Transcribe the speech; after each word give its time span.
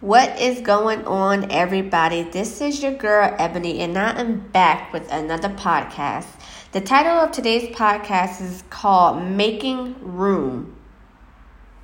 What 0.00 0.40
is 0.40 0.60
going 0.60 1.04
on, 1.06 1.50
everybody? 1.50 2.22
This 2.22 2.60
is 2.60 2.80
your 2.80 2.92
girl 2.92 3.34
Ebony, 3.36 3.80
and 3.80 3.98
I 3.98 4.16
am 4.20 4.38
back 4.38 4.92
with 4.92 5.10
another 5.10 5.48
podcast. 5.48 6.28
The 6.70 6.80
title 6.80 7.14
of 7.14 7.32
today's 7.32 7.74
podcast 7.74 8.40
is 8.40 8.62
called 8.70 9.20
Making 9.20 9.96
Room 10.00 10.76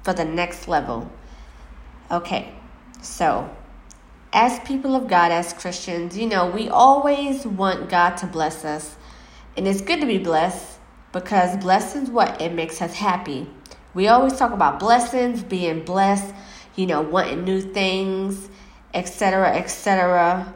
for 0.04 0.12
the 0.12 0.24
Next 0.24 0.68
Level. 0.68 1.10
Okay, 2.08 2.54
so 3.02 3.50
as 4.32 4.60
people 4.60 4.94
of 4.94 5.08
God, 5.08 5.32
as 5.32 5.52
Christians, 5.52 6.16
you 6.16 6.28
know, 6.28 6.48
we 6.48 6.68
always 6.68 7.44
want 7.44 7.88
God 7.88 8.16
to 8.18 8.28
bless 8.28 8.64
us, 8.64 8.94
and 9.56 9.66
it's 9.66 9.80
good 9.80 10.00
to 10.00 10.06
be 10.06 10.18
blessed 10.18 10.78
because 11.10 11.56
blessings, 11.56 12.10
what? 12.10 12.40
It 12.40 12.52
makes 12.52 12.80
us 12.80 12.94
happy. 12.94 13.50
We 13.92 14.06
always 14.06 14.36
talk 14.36 14.52
about 14.52 14.78
blessings, 14.78 15.42
being 15.42 15.84
blessed 15.84 16.32
you 16.76 16.86
know, 16.86 17.00
wanting 17.00 17.44
new 17.44 17.60
things, 17.60 18.48
etc., 18.92 19.56
etc. 19.56 20.54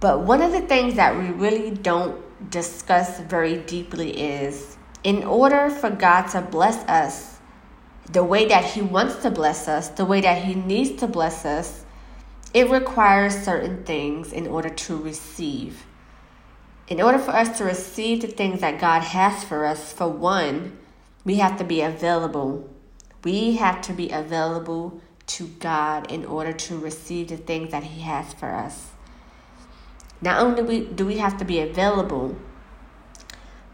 But 0.00 0.20
one 0.20 0.42
of 0.42 0.52
the 0.52 0.60
things 0.60 0.94
that 0.94 1.16
we 1.16 1.30
really 1.30 1.70
don't 1.70 2.22
discuss 2.50 3.20
very 3.20 3.58
deeply 3.58 4.10
is 4.20 4.76
in 5.02 5.24
order 5.24 5.70
for 5.70 5.90
God 5.90 6.28
to 6.28 6.40
bless 6.40 6.76
us 6.88 7.38
the 8.10 8.24
way 8.24 8.46
that 8.46 8.64
He 8.64 8.80
wants 8.80 9.16
to 9.22 9.30
bless 9.30 9.68
us, 9.68 9.88
the 9.88 10.04
way 10.04 10.20
that 10.20 10.44
He 10.44 10.54
needs 10.54 10.98
to 11.00 11.06
bless 11.06 11.44
us, 11.44 11.84
it 12.54 12.70
requires 12.70 13.36
certain 13.36 13.84
things 13.84 14.32
in 14.32 14.46
order 14.46 14.70
to 14.70 14.96
receive. 14.96 15.84
In 16.88 17.02
order 17.02 17.18
for 17.18 17.32
us 17.32 17.58
to 17.58 17.64
receive 17.64 18.22
the 18.22 18.28
things 18.28 18.60
that 18.60 18.80
God 18.80 19.02
has 19.02 19.44
for 19.44 19.66
us, 19.66 19.92
for 19.92 20.08
one, 20.08 20.78
we 21.24 21.36
have 21.36 21.58
to 21.58 21.64
be 21.64 21.82
available. 21.82 22.70
We 23.22 23.56
have 23.56 23.82
to 23.82 23.92
be 23.92 24.08
available 24.08 25.02
to 25.28 25.46
God 25.60 26.10
in 26.10 26.24
order 26.24 26.52
to 26.52 26.78
receive 26.78 27.28
the 27.28 27.36
things 27.36 27.70
that 27.70 27.84
He 27.84 28.02
has 28.02 28.34
for 28.34 28.54
us. 28.54 28.90
Not 30.20 30.40
only 30.40 30.62
do 30.62 30.64
we, 30.66 30.80
do 30.86 31.06
we 31.06 31.18
have 31.18 31.38
to 31.38 31.44
be 31.44 31.60
available, 31.60 32.36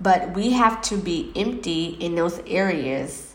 but 0.01 0.35
we 0.35 0.51
have 0.51 0.83
to 0.83 0.97
be 0.97 1.33
empty 1.35 1.97
in 2.01 2.15
those 2.15 2.41
areas 2.47 3.35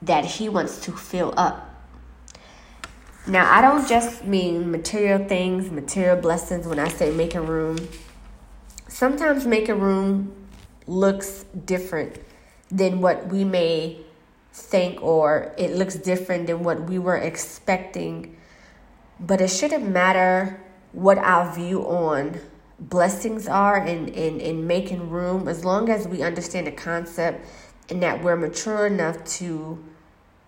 that 0.00 0.24
He 0.24 0.48
wants 0.48 0.80
to 0.82 0.92
fill 0.92 1.34
up. 1.36 1.68
Now, 3.26 3.52
I 3.52 3.60
don't 3.60 3.88
just 3.88 4.24
mean 4.24 4.70
material 4.70 5.26
things, 5.28 5.70
material 5.70 6.16
blessings 6.16 6.66
when 6.66 6.78
I 6.78 6.88
say 6.88 7.12
making 7.12 7.46
room. 7.46 7.88
Sometimes 8.88 9.46
making 9.46 9.78
room 9.78 10.34
looks 10.86 11.44
different 11.64 12.16
than 12.70 13.00
what 13.00 13.28
we 13.28 13.44
may 13.44 13.98
think 14.52 15.02
or 15.02 15.54
it 15.56 15.72
looks 15.72 15.94
different 15.94 16.46
than 16.46 16.62
what 16.62 16.84
we 16.84 16.98
were 16.98 17.16
expecting. 17.16 18.36
But 19.18 19.40
it 19.40 19.48
shouldn't 19.48 19.88
matter 19.88 20.60
what 20.92 21.18
our 21.18 21.54
view 21.54 21.82
on 21.82 22.40
blessings 22.78 23.48
are 23.48 23.76
and 23.76 24.08
in, 24.08 24.38
in, 24.38 24.40
in 24.40 24.66
making 24.66 25.08
room 25.08 25.48
as 25.48 25.64
long 25.64 25.88
as 25.88 26.06
we 26.08 26.22
understand 26.22 26.66
the 26.66 26.72
concept 26.72 27.46
and 27.88 28.02
that 28.02 28.22
we're 28.22 28.36
mature 28.36 28.86
enough 28.86 29.22
to 29.24 29.82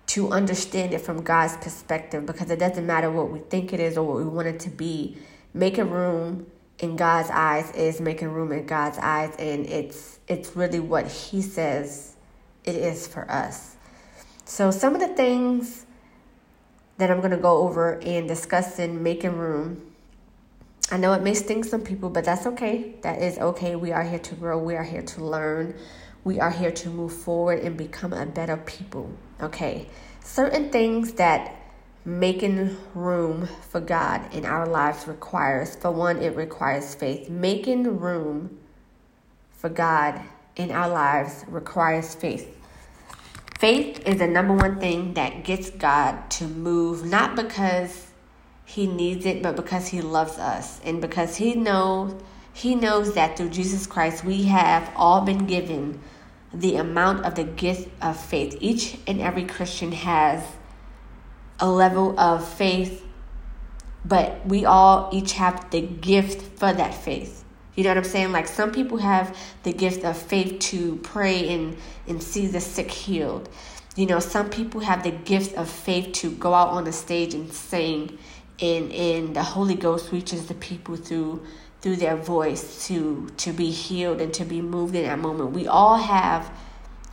to 0.07 0.31
understand 0.31 0.93
it 0.93 1.01
from 1.01 1.23
God's 1.23 1.57
perspective 1.57 2.27
because 2.27 2.51
it 2.51 2.59
doesn't 2.59 2.87
matter 2.87 3.11
what 3.11 3.31
we 3.31 3.39
think 3.39 3.73
it 3.73 3.81
is 3.81 3.97
or 3.97 4.07
what 4.07 4.19
we 4.19 4.25
want 4.25 4.47
it 4.47 4.61
to 4.61 4.71
be. 4.71 5.17
Making 5.55 5.91
room 5.91 6.47
in 6.79 6.97
God's 6.97 7.31
eyes 7.31 7.71
is 7.73 8.01
making 8.01 8.29
room 8.29 8.53
in 8.53 8.67
God's 8.67 8.99
eyes 8.99 9.35
and 9.39 9.67
it's 9.67 10.19
it's 10.29 10.55
really 10.55 10.81
what 10.81 11.07
he 11.07 11.41
says 11.41 12.17
it 12.65 12.75
is 12.75 13.07
for 13.07 13.31
us. 13.31 13.74
So, 14.45 14.71
some 14.71 14.95
of 14.95 15.01
the 15.01 15.09
things 15.09 15.87
that 16.99 17.11
I'm 17.11 17.19
going 17.19 17.31
to 17.31 17.37
go 17.37 17.59
over 17.59 17.99
and 18.01 18.29
discuss 18.29 18.79
in 18.79 19.03
making 19.03 19.37
room. 19.37 19.91
I 20.91 20.97
know 20.97 21.13
it 21.15 21.23
may 21.23 21.35
sting 21.35 21.65
some 21.65 21.81
people, 21.81 22.11
but 22.11 22.25
that's 22.25 22.47
okay. 22.47 22.95
That 23.03 23.23
is 23.23 23.39
okay. 23.39 23.75
We 23.75 23.91
are 23.93 24.03
here 24.03 24.19
to 24.19 24.35
grow, 24.35 24.59
we 24.59 24.77
are 24.77 24.85
here 24.85 25.03
to 25.03 25.25
learn, 25.25 25.75
we 26.25 26.39
are 26.41 26.51
here 26.51 26.71
to 26.71 26.91
move 26.91 27.13
forward 27.13 27.61
and 27.61 27.77
become 27.77 28.13
a 28.13 28.27
better 28.27 28.57
people. 28.59 29.11
Okay. 29.41 29.89
Certain 30.21 30.71
things 30.71 31.15
that 31.15 31.57
making 32.05 32.77
room 32.95 33.49
for 33.71 33.81
God 33.81 34.33
in 34.35 34.45
our 34.45 34.67
lives 34.67 35.09
requires. 35.09 35.75
For 35.75 35.91
one, 35.91 36.19
it 36.19 36.37
requires 36.37 36.95
faith. 36.95 37.29
Making 37.29 37.99
room 37.99 38.59
for 39.53 39.71
God 39.71 40.21
in 40.57 40.71
our 40.71 40.89
lives 40.89 41.45
requires 41.49 42.15
faith. 42.15 42.54
Faith 43.59 44.07
is 44.07 44.19
the 44.19 44.27
number 44.27 44.53
one 44.53 44.81
thing 44.81 45.15
that 45.15 45.45
gets 45.45 45.71
God 45.71 46.29
to 46.31 46.45
move, 46.45 47.05
not 47.05 47.37
because 47.37 48.09
he 48.65 48.87
needs 48.87 49.25
it, 49.27 49.43
but 49.43 49.57
because 49.57 49.89
he 49.89 50.03
loves 50.03 50.39
us 50.39 50.81
and 50.85 51.01
because 51.01 51.37
he 51.37 51.55
knows 51.55 52.15
he 52.53 52.77
knows 52.77 53.15
that 53.15 53.37
through 53.37 53.51
Jesus 53.51 53.87
Christ 53.87 54.25
we 54.25 54.45
have 54.45 54.89
all 54.95 55.23
been 55.23 55.47
given 55.47 56.01
the 56.53 56.77
amount 56.77 57.25
of 57.25 57.35
the 57.35 57.45
gift 57.45 57.89
of 58.01 58.17
faith. 58.17 58.57
Each 58.61 58.97
and 59.09 59.21
every 59.21 59.45
Christian 59.45 59.91
has 59.91 60.45
a 61.59 61.69
level 61.69 62.19
of 62.19 62.47
faith, 62.47 63.05
but 64.05 64.47
we 64.47 64.65
all 64.65 65.11
each 65.13 65.33
have 65.33 65.71
the 65.71 65.81
gift 65.81 66.43
for 66.59 66.73
that 66.73 66.95
faith. 66.95 67.44
You 67.77 67.85
know 67.85 67.91
what 67.91 67.99
I'm 67.99 68.05
saying? 68.05 68.33
Like 68.33 68.49
some 68.49 68.73
people 68.73 68.99
have 68.99 69.37
the 69.65 69.73
gift 69.73 70.05
of 70.05 70.17
faith 70.17 70.61
to 70.71 70.97
pray 71.03 71.49
and, 71.55 71.77
and 72.07 72.23
see 72.23 72.47
the 72.47 72.61
sick 72.61 72.91
healed. 72.91 73.49
You 73.97 74.07
know, 74.07 74.21
some 74.21 74.51
people 74.51 74.81
have 74.81 75.03
the 75.05 75.11
gift 75.11 75.57
of 75.57 75.69
faith 75.69 76.13
to 76.15 76.31
go 76.33 76.55
out 76.55 76.69
on 76.69 76.85
the 76.85 76.93
stage 76.93 77.35
and 77.35 77.53
sing 77.53 78.19
and 78.61 78.93
and 78.93 79.35
the 79.35 79.43
Holy 79.43 79.75
Ghost 79.75 80.13
reaches 80.13 80.47
the 80.47 80.55
people 80.55 80.97
through 80.97 81.43
through 81.81 81.97
their 81.97 82.17
voice 82.17 82.87
to 82.87 83.29
to 83.39 83.53
be 83.53 83.71
healed 83.71 84.21
and 84.21 84.33
to 84.35 84.45
be 84.45 84.63
moved 84.63 84.95
in 84.95 85.05
that 85.05 85.19
moment. 85.19 85.51
We 85.53 85.67
all 85.67 85.97
have 85.97 86.51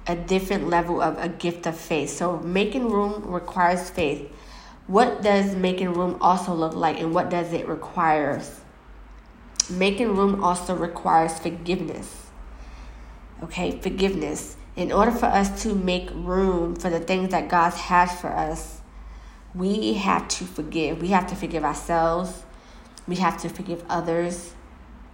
a 0.08 0.16
different 0.16 0.70
level 0.70 1.02
of 1.02 1.18
a 1.20 1.30
gift 1.30 1.66
of 1.68 1.78
faith. 1.78 2.10
So 2.10 2.40
making 2.40 2.90
room 2.90 3.24
requires 3.26 3.90
faith. 3.90 4.32
What 4.88 5.22
does 5.22 5.56
making 5.56 5.94
room 5.94 6.18
also 6.22 6.54
look 6.54 6.74
like 6.74 7.00
and 7.00 7.14
what 7.14 7.30
does 7.30 7.54
it 7.54 7.68
require? 7.68 8.42
Making 9.72 10.16
room 10.16 10.44
also 10.44 10.76
requires 10.76 11.40
forgiveness. 11.40 12.28
Okay, 13.44 13.80
forgiveness. 13.80 14.58
In 14.76 14.92
order 14.92 15.12
for 15.12 15.26
us 15.26 15.64
to 15.64 15.74
make 15.74 16.10
room 16.14 16.76
for 16.76 16.90
the 16.90 17.00
things 17.00 17.32
that 17.32 17.50
God 17.50 17.74
has 17.74 18.20
for 18.20 18.30
us, 18.30 18.82
we 19.54 19.94
have 19.94 20.28
to 20.30 20.46
forgive. 20.46 21.02
We 21.02 21.10
have 21.10 21.28
to 21.28 21.36
forgive 21.36 21.64
ourselves. 21.64 22.44
We 23.08 23.16
have 23.18 23.42
to 23.42 23.50
forgive 23.50 23.84
others, 23.90 24.54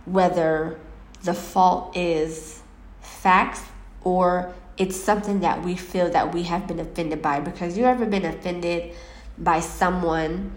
whether 0.05 0.79
the 1.23 1.33
fault 1.33 1.95
is 1.95 2.61
facts 3.01 3.63
or 4.03 4.53
it's 4.77 4.95
something 4.95 5.39
that 5.39 5.63
we 5.63 5.75
feel 5.75 6.09
that 6.11 6.33
we 6.33 6.43
have 6.43 6.67
been 6.67 6.79
offended 6.79 7.21
by. 7.21 7.39
Because 7.39 7.77
you 7.77 7.85
ever 7.85 8.05
been 8.05 8.25
offended 8.25 8.93
by 9.37 9.59
someone 9.59 10.51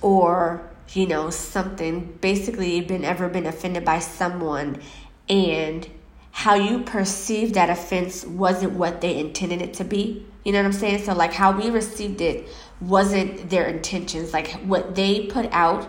or 0.00 0.70
you 0.92 1.06
know, 1.06 1.30
something, 1.30 2.18
basically 2.20 2.80
been 2.80 3.04
ever 3.04 3.28
been 3.28 3.46
offended 3.46 3.84
by 3.84 3.98
someone 3.98 4.80
and 5.28 5.88
how 6.30 6.54
you 6.54 6.80
perceive 6.80 7.54
that 7.54 7.70
offense 7.70 8.24
wasn't 8.24 8.72
what 8.72 9.00
they 9.00 9.18
intended 9.18 9.62
it 9.62 9.74
to 9.74 9.84
be. 9.84 10.26
You 10.44 10.52
know 10.52 10.58
what 10.58 10.66
I'm 10.66 10.72
saying? 10.72 11.04
So 11.04 11.14
like 11.14 11.32
how 11.32 11.52
we 11.58 11.70
received 11.70 12.20
it 12.20 12.48
wasn't 12.80 13.50
their 13.50 13.66
intentions. 13.66 14.32
Like 14.32 14.50
what 14.62 14.94
they 14.94 15.26
put 15.26 15.46
out 15.52 15.88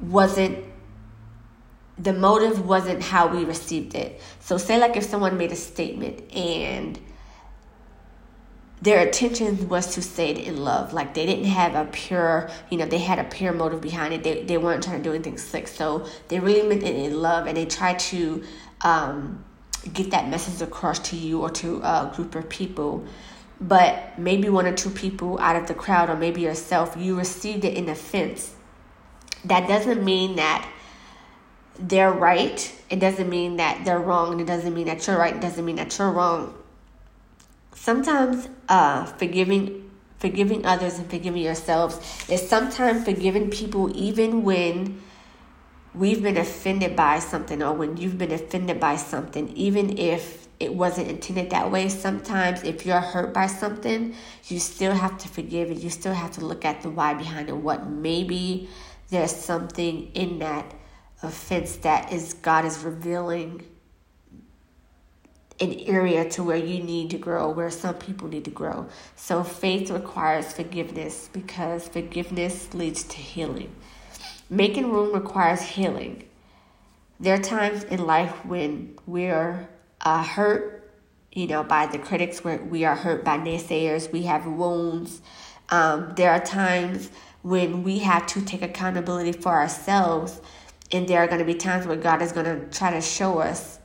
wasn't 0.00 0.64
the 1.98 2.12
motive 2.12 2.66
wasn't 2.66 3.02
how 3.02 3.26
we 3.28 3.44
received 3.44 3.94
it. 3.94 4.20
So 4.40 4.58
say 4.58 4.78
like 4.78 4.96
if 4.96 5.04
someone 5.04 5.38
made 5.38 5.52
a 5.52 5.56
statement 5.56 6.30
and 6.32 6.98
their 8.86 9.04
intention 9.04 9.68
was 9.68 9.94
to 9.94 10.00
say 10.00 10.30
it 10.30 10.38
in 10.38 10.62
love. 10.62 10.92
Like 10.92 11.12
they 11.12 11.26
didn't 11.26 11.46
have 11.46 11.74
a 11.74 11.90
pure, 11.90 12.48
you 12.70 12.78
know, 12.78 12.86
they 12.86 12.98
had 12.98 13.18
a 13.18 13.24
pure 13.24 13.52
motive 13.52 13.80
behind 13.80 14.14
it. 14.14 14.22
They, 14.22 14.44
they 14.44 14.58
weren't 14.58 14.84
trying 14.84 14.98
to 14.98 15.02
do 15.02 15.12
anything 15.12 15.38
sick. 15.38 15.66
So 15.66 16.06
they 16.28 16.38
really 16.38 16.68
meant 16.68 16.84
it 16.84 16.94
in 16.94 17.20
love 17.20 17.48
and 17.48 17.56
they 17.56 17.66
tried 17.66 17.98
to 18.10 18.44
um, 18.82 19.44
get 19.92 20.12
that 20.12 20.28
message 20.28 20.62
across 20.62 21.00
to 21.10 21.16
you 21.16 21.42
or 21.42 21.50
to 21.50 21.78
a 21.78 22.12
group 22.14 22.36
of 22.36 22.48
people. 22.48 23.04
But 23.60 24.16
maybe 24.20 24.48
one 24.50 24.66
or 24.66 24.72
two 24.72 24.90
people 24.90 25.36
out 25.40 25.56
of 25.56 25.66
the 25.66 25.74
crowd 25.74 26.08
or 26.08 26.16
maybe 26.16 26.42
yourself, 26.42 26.96
you 26.96 27.18
received 27.18 27.64
it 27.64 27.76
in 27.76 27.88
offense. 27.88 28.54
That 29.46 29.66
doesn't 29.66 30.04
mean 30.04 30.36
that 30.36 30.64
they're 31.76 32.12
right. 32.12 32.72
It 32.88 33.00
doesn't 33.00 33.28
mean 33.28 33.56
that 33.56 33.84
they're 33.84 33.98
wrong. 33.98 34.30
And 34.30 34.40
it 34.40 34.46
doesn't 34.46 34.72
mean 34.72 34.86
that 34.86 35.04
you're 35.08 35.18
right. 35.18 35.34
It 35.34 35.42
doesn't 35.42 35.64
mean 35.64 35.76
that 35.76 35.98
you're 35.98 36.12
wrong 36.12 36.54
sometimes 37.86 38.48
uh, 38.68 39.04
forgiving 39.04 39.88
forgiving 40.18 40.64
others 40.66 40.98
and 40.98 41.08
forgiving 41.08 41.42
yourselves 41.42 41.94
is 42.28 42.42
sometimes 42.48 43.04
forgiving 43.04 43.48
people 43.50 43.84
even 43.96 44.42
when 44.42 45.00
we've 45.94 46.22
been 46.22 46.36
offended 46.36 46.96
by 46.96 47.18
something 47.20 47.62
or 47.62 47.72
when 47.74 47.96
you've 47.96 48.18
been 48.18 48.32
offended 48.32 48.80
by 48.80 48.96
something 48.96 49.44
even 49.66 49.96
if 49.98 50.48
it 50.58 50.74
wasn't 50.74 51.06
intended 51.06 51.50
that 51.50 51.70
way. 51.70 51.86
Sometimes, 51.88 52.62
if 52.64 52.86
you're 52.86 53.06
hurt 53.12 53.34
by 53.34 53.46
something, 53.46 54.14
you 54.48 54.58
still 54.58 54.94
have 54.94 55.18
to 55.18 55.28
forgive 55.28 55.70
and 55.70 55.78
you 55.78 55.90
still 55.90 56.14
have 56.14 56.32
to 56.32 56.40
look 56.44 56.64
at 56.64 56.80
the 56.80 56.88
why 56.88 57.12
behind 57.12 57.50
it. 57.50 57.56
What 57.56 57.86
maybe 57.88 58.68
there's 59.10 59.36
something 59.36 60.10
in 60.14 60.38
that 60.38 60.74
offense 61.22 61.76
that 61.88 62.10
is 62.10 62.32
God 62.32 62.64
is 62.64 62.82
revealing 62.82 63.64
an 65.60 65.72
area 65.86 66.28
to 66.30 66.42
where 66.42 66.56
you 66.56 66.82
need 66.82 67.10
to 67.10 67.18
grow, 67.18 67.50
where 67.50 67.70
some 67.70 67.94
people 67.94 68.28
need 68.28 68.44
to 68.44 68.50
grow. 68.50 68.86
So 69.14 69.42
faith 69.42 69.90
requires 69.90 70.52
forgiveness 70.52 71.30
because 71.32 71.88
forgiveness 71.88 72.74
leads 72.74 73.02
to 73.04 73.16
healing. 73.16 73.74
Making 74.50 74.92
room 74.92 75.14
requires 75.14 75.62
healing. 75.62 76.28
There 77.18 77.34
are 77.34 77.42
times 77.42 77.84
in 77.84 78.06
life 78.06 78.44
when 78.44 78.98
we're 79.06 79.68
uh, 80.02 80.22
hurt, 80.22 80.92
you 81.32 81.46
know, 81.46 81.64
by 81.64 81.86
the 81.86 81.98
critics, 81.98 82.44
where 82.44 82.58
we 82.58 82.84
are 82.84 82.94
hurt 82.94 83.24
by 83.24 83.38
naysayers, 83.38 84.12
we 84.12 84.22
have 84.24 84.46
wounds. 84.46 85.22
Um, 85.70 86.12
there 86.16 86.30
are 86.30 86.40
times 86.40 87.10
when 87.42 87.82
we 87.82 88.00
have 88.00 88.26
to 88.26 88.42
take 88.42 88.60
accountability 88.60 89.32
for 89.32 89.52
ourselves, 89.52 90.40
and 90.92 91.08
there 91.08 91.20
are 91.20 91.26
going 91.26 91.38
to 91.38 91.44
be 91.44 91.54
times 91.54 91.86
where 91.86 91.96
God 91.96 92.20
is 92.20 92.32
going 92.32 92.46
to 92.46 92.76
try 92.76 92.90
to 92.90 93.00
show 93.00 93.38
us 93.38 93.78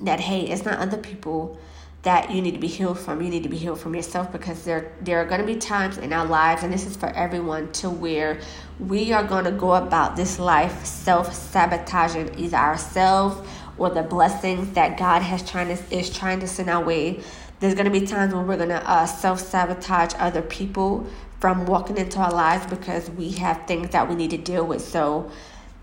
that 0.00 0.20
hey, 0.20 0.42
it's 0.42 0.64
not 0.64 0.78
other 0.78 0.98
people 0.98 1.58
that 2.02 2.30
you 2.30 2.42
need 2.42 2.52
to 2.52 2.60
be 2.60 2.68
healed 2.68 2.98
from. 2.98 3.22
You 3.22 3.30
need 3.30 3.42
to 3.44 3.48
be 3.48 3.56
healed 3.56 3.80
from 3.80 3.94
yourself 3.94 4.30
because 4.30 4.64
there 4.64 4.92
there 5.00 5.20
are 5.20 5.24
going 5.24 5.40
to 5.40 5.46
be 5.46 5.56
times 5.56 5.98
in 5.98 6.12
our 6.12 6.26
lives, 6.26 6.62
and 6.62 6.72
this 6.72 6.86
is 6.86 6.96
for 6.96 7.08
everyone, 7.10 7.72
to 7.72 7.90
where 7.90 8.40
we 8.78 9.12
are 9.12 9.24
going 9.24 9.44
to 9.44 9.50
go 9.50 9.74
about 9.74 10.14
this 10.14 10.38
life 10.38 10.84
self 10.84 11.34
sabotaging 11.34 12.38
either 12.38 12.56
ourselves 12.56 13.46
or 13.78 13.90
the 13.90 14.02
blessings 14.02 14.72
that 14.74 14.98
God 14.98 15.22
has 15.22 15.48
trying 15.48 15.74
to 15.76 15.96
is 15.96 16.10
trying 16.10 16.40
to 16.40 16.46
send 16.46 16.70
our 16.70 16.84
way. 16.84 17.20
There's 17.60 17.74
going 17.74 17.90
to 17.90 17.90
be 17.90 18.06
times 18.06 18.34
when 18.34 18.46
we're 18.46 18.58
going 18.58 18.68
to 18.68 18.90
uh, 18.90 19.06
self 19.06 19.40
sabotage 19.40 20.12
other 20.18 20.42
people 20.42 21.06
from 21.40 21.66
walking 21.66 21.96
into 21.96 22.18
our 22.18 22.32
lives 22.32 22.66
because 22.66 23.10
we 23.10 23.30
have 23.32 23.66
things 23.66 23.90
that 23.90 24.08
we 24.08 24.14
need 24.14 24.30
to 24.30 24.38
deal 24.38 24.64
with. 24.66 24.82
So, 24.82 25.30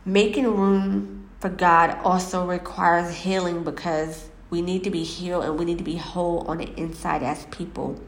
making 0.05 0.45
room 0.55 1.20
for 1.41 1.49
God 1.49 1.97
also 2.03 2.45
requires 2.45 3.13
healing 3.15 3.63
because 3.63 4.29
we 4.51 4.61
need 4.61 4.83
to 4.83 4.91
be 4.91 5.03
healed 5.03 5.43
and 5.43 5.57
we 5.57 5.65
need 5.65 5.79
to 5.79 5.83
be 5.83 5.97
whole 5.97 6.41
on 6.47 6.59
the 6.59 6.71
inside 6.79 7.23
as 7.23 7.45
people. 7.47 7.99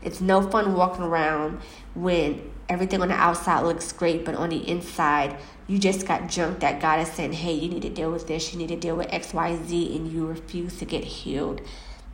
It's 0.00 0.20
no 0.20 0.48
fun 0.48 0.74
walking 0.74 1.02
around 1.02 1.60
when 1.94 2.52
everything 2.68 3.02
on 3.02 3.08
the 3.08 3.14
outside 3.14 3.64
looks 3.64 3.90
great, 3.90 4.24
but 4.24 4.36
on 4.36 4.50
the 4.50 4.68
inside, 4.68 5.36
you 5.66 5.76
just 5.80 6.06
got 6.06 6.28
junk 6.28 6.60
that 6.60 6.80
God 6.80 7.00
is 7.00 7.08
saying, 7.08 7.32
hey, 7.32 7.52
you 7.52 7.68
need 7.68 7.82
to 7.82 7.90
deal 7.90 8.12
with 8.12 8.28
this, 8.28 8.52
you 8.52 8.58
need 8.58 8.68
to 8.68 8.76
deal 8.76 8.94
with 8.94 9.08
XYZ, 9.08 9.96
and 9.96 10.12
you 10.12 10.24
refuse 10.24 10.78
to 10.78 10.84
get 10.84 11.02
healed. 11.02 11.60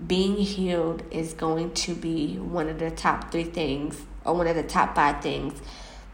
Being 0.05 0.37
healed 0.37 1.02
is 1.10 1.34
going 1.34 1.75
to 1.75 1.94
be 1.94 2.38
one 2.38 2.70
of 2.70 2.78
the 2.78 2.90
top 2.90 3.31
three 3.31 3.44
things, 3.44 4.00
or 4.25 4.34
one 4.34 4.46
of 4.46 4.56
the 4.56 4.62
top 4.62 4.94
five 4.94 5.20
things 5.20 5.60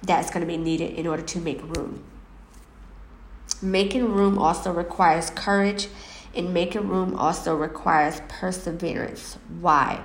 that's 0.03 0.31
going 0.31 0.41
to 0.41 0.47
be 0.47 0.57
needed 0.57 0.95
in 0.95 1.07
order 1.07 1.23
to 1.23 1.39
make 1.39 1.63
room. 1.77 2.03
Making 3.63 4.13
room 4.13 4.39
also 4.39 4.73
requires 4.73 5.31
courage, 5.31 5.89
and 6.35 6.55
making 6.55 6.89
room 6.89 7.15
also 7.15 7.55
requires 7.55 8.23
perseverance. 8.29 9.37
Why? 9.61 10.03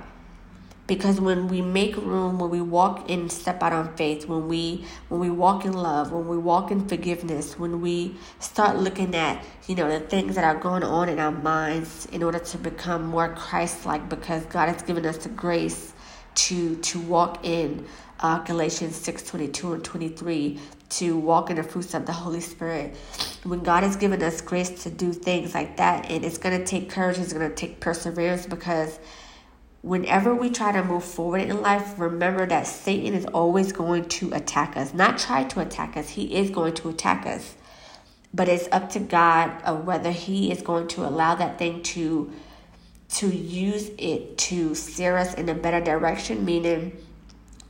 Because 0.86 1.20
when 1.20 1.48
we 1.48 1.62
make 1.62 1.96
room, 1.96 2.38
when 2.38 2.50
we 2.50 2.60
walk 2.60 3.10
and 3.10 3.30
step 3.32 3.60
out 3.62 3.72
on 3.72 3.96
faith, 3.96 4.28
when 4.28 4.46
we 4.46 4.84
when 5.08 5.20
we 5.20 5.30
walk 5.30 5.64
in 5.64 5.72
love, 5.72 6.12
when 6.12 6.28
we 6.28 6.38
walk 6.38 6.70
in 6.70 6.86
forgiveness, 6.86 7.58
when 7.58 7.80
we 7.80 8.14
start 8.38 8.76
looking 8.76 9.16
at 9.16 9.44
you 9.66 9.74
know 9.74 9.88
the 9.88 10.00
things 10.00 10.36
that 10.36 10.44
are 10.44 10.60
going 10.60 10.84
on 10.84 11.08
in 11.08 11.18
our 11.18 11.32
minds 11.32 12.06
in 12.12 12.22
order 12.22 12.38
to 12.38 12.58
become 12.58 13.06
more 13.06 13.28
Christ-like, 13.34 14.08
because 14.08 14.44
God 14.46 14.68
has 14.68 14.82
given 14.82 15.06
us 15.06 15.18
the 15.18 15.28
grace 15.30 15.92
to 16.36 16.76
to 16.76 17.00
walk 17.00 17.44
in 17.44 17.84
uh, 18.20 18.38
Galatians 18.40 18.94
6 18.96 19.24
22 19.24 19.72
and 19.74 19.84
23 19.84 20.58
to 20.88 21.18
walk 21.18 21.50
in 21.50 21.56
the 21.56 21.62
fruits 21.62 21.94
of 21.94 22.06
the 22.06 22.12
Holy 22.12 22.40
Spirit. 22.40 22.94
When 23.42 23.62
God 23.62 23.82
has 23.82 23.96
given 23.96 24.22
us 24.22 24.40
grace 24.40 24.82
to 24.84 24.90
do 24.90 25.12
things 25.12 25.54
like 25.54 25.76
that, 25.76 26.10
and 26.10 26.24
it's 26.24 26.38
going 26.38 26.58
to 26.58 26.64
take 26.64 26.90
courage, 26.90 27.18
it's 27.18 27.32
going 27.32 27.48
to 27.48 27.54
take 27.54 27.80
perseverance 27.80 28.46
because 28.46 28.98
whenever 29.82 30.34
we 30.34 30.50
try 30.50 30.72
to 30.72 30.82
move 30.82 31.04
forward 31.04 31.42
in 31.42 31.62
life, 31.62 31.98
remember 31.98 32.46
that 32.46 32.66
Satan 32.66 33.14
is 33.14 33.24
always 33.26 33.72
going 33.72 34.04
to 34.08 34.32
attack 34.32 34.76
us. 34.76 34.94
Not 34.94 35.18
try 35.18 35.44
to 35.44 35.60
attack 35.60 35.96
us, 35.96 36.10
he 36.10 36.36
is 36.36 36.50
going 36.50 36.74
to 36.74 36.88
attack 36.88 37.26
us. 37.26 37.54
But 38.34 38.48
it's 38.48 38.68
up 38.72 38.90
to 38.90 39.00
God 39.00 39.62
of 39.62 39.86
whether 39.86 40.10
he 40.10 40.50
is 40.50 40.60
going 40.62 40.88
to 40.88 41.06
allow 41.06 41.34
that 41.36 41.58
thing 41.58 41.82
to 41.82 42.32
to 43.08 43.28
use 43.28 43.90
it 43.98 44.36
to 44.36 44.74
steer 44.74 45.16
us 45.16 45.32
in 45.34 45.48
a 45.48 45.54
better 45.54 45.80
direction, 45.80 46.44
meaning 46.44 47.00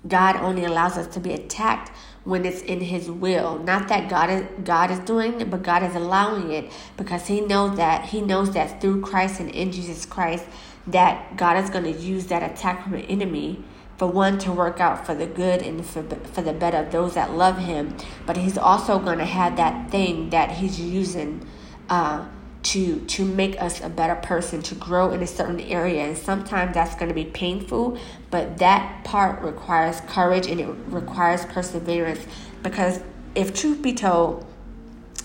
God 0.09 0.37
only 0.37 0.65
allows 0.65 0.97
us 0.97 1.07
to 1.09 1.21
be 1.21 1.35
attacked 1.35 1.93
when 2.27 2.45
it's 2.45 2.61
in 2.63 2.81
his 2.81 3.11
will. 3.11 3.59
Not 3.61 3.89
that 3.89 4.11
god 4.11 4.29
is 4.29 4.45
god 4.65 4.91
is 4.91 4.99
doing 5.01 5.41
it 5.41 5.51
but 5.51 5.63
god 5.63 5.83
is 5.83 5.95
allowing 5.95 6.51
it 6.53 6.71
because 6.97 7.27
he 7.27 7.41
knows 7.41 7.77
that 7.77 8.07
he 8.07 8.21
knows 8.21 8.51
that 8.53 8.81
through 8.81 9.01
christ 9.01 9.41
and 9.41 9.51
in 9.51 9.71
jesus 9.71 10.05
christ 10.05 10.45
that 10.87 11.37
god 11.37 11.63
is 11.63 11.71
going 11.71 11.85
to 11.85 11.93
use 11.93 12.27
that 12.27 12.43
attack 12.43 12.83
from 12.83 12.95
an 12.95 13.03
enemy 13.03 13.65
for 13.97 14.07
one 14.07 14.39
to 14.39 14.53
work 14.53 14.81
out 14.81 15.07
for 15.07 15.15
the 15.15 15.27
good 15.27 15.63
and 15.63 15.85
for, 15.85 16.03
for 16.03 16.43
the 16.43 16.53
better 16.53 16.79
of 16.79 16.93
those 16.93 17.15
that 17.15 17.33
love 17.33 17.59
him. 17.59 17.97
But 18.27 18.37
he's 18.37 18.59
also 18.59 18.99
going 18.99 19.19
to 19.19 19.25
have 19.25 19.57
that 19.57 19.91
thing 19.91 20.31
that 20.31 20.51
he's 20.51 20.79
using 20.79 21.47
uh, 21.89 22.27
to 22.67 23.01
to 23.01 23.25
make 23.25 23.61
us 23.61 23.81
a 23.81 23.89
better 23.89 24.17
person 24.17 24.63
to 24.63 24.75
grow 24.75 25.13
in 25.13 25.23
a 25.23 25.27
certain 25.27 25.61
area. 25.61 26.03
And 26.07 26.17
sometimes 26.17 26.75
that's 26.75 26.95
going 26.95 27.09
to 27.09 27.15
be 27.15 27.25
painful 27.25 27.99
but 28.31 28.59
that 28.59 29.05
part 29.05 29.41
requires 29.41 30.01
courage 30.03 30.47
and 30.47 30.61
it 30.61 30.69
requires 30.89 31.45
perseverance. 31.47 32.27
Because 32.63 33.01
if 33.35 33.55
truth 33.55 33.83
be 33.83 33.93
told 33.93 34.45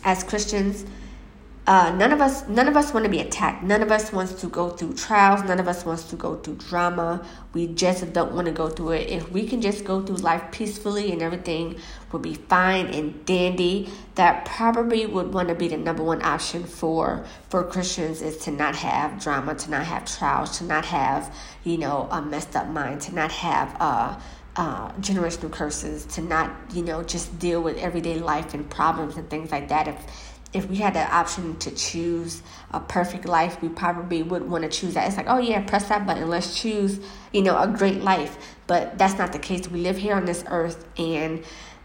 as 0.04 0.24
christians 0.24 0.86
uh, 1.68 1.94
none 1.96 2.12
of 2.12 2.20
us 2.20 2.48
none 2.48 2.68
of 2.68 2.76
us 2.76 2.92
want 2.92 3.04
to 3.04 3.10
be 3.10 3.20
attacked. 3.20 3.64
None 3.64 3.84
of 3.84 3.92
us 3.92 4.12
wants 4.12 4.34
to 4.42 4.48
go 4.48 4.70
through 4.70 4.96
trials. 4.96 5.44
None 5.44 5.60
of 5.60 5.68
us 5.68 5.86
wants 5.86 6.06
to 6.06 6.16
go 6.16 6.36
through 6.38 6.56
drama. 6.56 7.24
We 7.54 7.68
just 7.68 8.12
don't 8.14 8.34
want 8.34 8.48
to 8.48 8.52
go 8.52 8.68
through 8.68 8.94
it. 8.94 9.10
If 9.10 9.32
we 9.32 9.48
can 9.48 9.62
just 9.62 9.84
go 9.84 10.02
through 10.02 10.18
life 10.18 10.52
peacefully 10.52 11.12
and 11.12 11.22
everything 11.22 11.78
will 12.12 12.20
be 12.20 12.34
fine 12.34 12.88
and 12.88 13.26
dandy 13.26 13.90
that 14.16 14.46
probably 14.46 15.06
would 15.06 15.34
want 15.34 15.50
to 15.50 15.56
be 15.56 15.68
the 15.68 15.78
number 15.78 16.04
one 16.04 16.22
option 16.24 16.64
for 16.64 17.26
for 17.50 17.64
christians 17.64 18.22
is 18.22 18.38
to 18.38 18.52
not 18.52 18.76
have 18.76 19.22
drama 19.22 19.56
to 19.56 19.72
not 19.72 19.86
have 19.86 20.04
trials 20.06 20.58
to 20.58 20.66
not 20.66 20.84
have 20.84 21.34
you 21.64 21.78
know 21.78 22.08
a 22.12 22.22
messed 22.22 22.56
up 22.56 22.68
mind 22.68 23.00
to 23.00 23.16
not 23.16 23.32
have 23.32 23.76
uh 23.80 24.20
uh, 24.56 24.92
generational 25.00 25.50
curses 25.50 26.06
to 26.06 26.22
not 26.22 26.52
you 26.74 26.84
know 26.84 27.02
just 27.04 27.40
deal 27.40 27.62
with 27.62 27.78
everyday 27.78 28.20
life 28.20 28.54
and 28.54 28.70
problems 28.70 29.16
and 29.16 29.30
things 29.30 29.50
like 29.52 29.70
that. 29.70 29.88
If 29.88 29.96
if 30.54 30.70
we 30.70 30.78
had 30.78 30.94
the 30.94 31.16
option 31.16 31.58
to 31.60 31.72
choose 31.72 32.44
a 32.72 32.80
perfect 32.80 33.26
life, 33.26 33.62
we 33.62 33.70
probably 33.70 34.22
would 34.22 34.50
want 34.50 34.64
to 34.64 34.70
choose 34.70 34.96
that. 34.96 35.08
It's 35.08 35.18
like, 35.18 35.28
oh 35.30 35.38
yeah, 35.38 35.62
press 35.62 35.88
that 35.90 36.06
button. 36.06 36.30
Let's 36.30 36.60
choose, 36.60 37.00
you 37.32 37.42
know, 37.42 37.58
a 37.60 37.68
great 37.68 38.02
life. 38.02 38.38
But 38.68 38.98
that's 38.98 39.18
not 39.18 39.32
the 39.32 39.40
case. 39.40 39.68
We 39.70 39.80
live 39.82 39.98
here 39.98 40.16
on 40.16 40.26
this 40.26 40.44
earth 40.48 40.86
and 40.98 41.44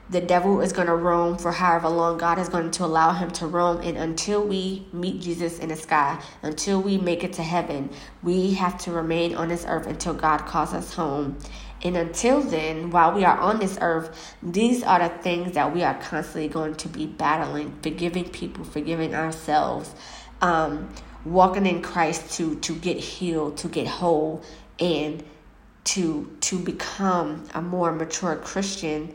the 0.09 0.21
devil 0.21 0.61
is 0.61 0.73
going 0.73 0.87
to 0.87 0.95
roam 0.95 1.37
for 1.37 1.51
however 1.51 1.89
long 1.89 2.17
God 2.19 2.39
is 2.39 2.49
going 2.49 2.71
to 2.73 2.85
allow 2.85 3.13
him 3.13 3.31
to 3.33 3.47
roam. 3.47 3.81
And 3.81 3.97
until 3.97 4.47
we 4.47 4.87
meet 4.93 5.21
Jesus 5.21 5.59
in 5.59 5.71
the 5.71 5.77
sky, 5.77 6.23
until 6.43 6.81
we 6.81 6.97
make 6.97 7.25
it 7.25 7.33
to 7.35 7.43
heaven, 7.43 7.91
we 8.23 8.55
have 8.55 8.79
to 8.83 8.93
remain 8.93 9.35
on 9.35 9.49
this 9.49 9.65
earth 9.67 9.87
until 9.87 10.15
God 10.15 10.47
calls 10.47 10.73
us 10.73 10.95
home. 10.95 11.39
And 11.83 11.97
until 11.97 12.40
then, 12.40 12.90
while 12.90 13.12
we 13.12 13.25
are 13.25 13.38
on 13.38 13.59
this 13.59 13.78
earth, 13.80 14.35
these 14.42 14.83
are 14.83 14.99
the 14.99 15.09
things 15.09 15.52
that 15.52 15.75
we 15.75 15.83
are 15.83 15.95
constantly 16.00 16.49
going 16.49 16.75
to 16.76 16.88
be 16.88 17.06
battling, 17.06 17.78
forgiving 17.83 18.28
people, 18.30 18.64
forgiving 18.64 19.14
ourselves, 19.14 19.95
um, 20.40 20.88
walking 21.25 21.66
in 21.66 21.83
Christ 21.83 22.33
to 22.35 22.56
to 22.56 22.75
get 22.75 22.97
healed, 22.97 23.59
to 23.59 23.68
get 23.68 23.87
whole, 23.87 24.42
and 24.78 25.23
to 25.85 26.35
to 26.40 26.59
become 26.59 27.45
a 27.54 27.61
more 27.61 27.92
mature 27.92 28.37
Christian. 28.37 29.14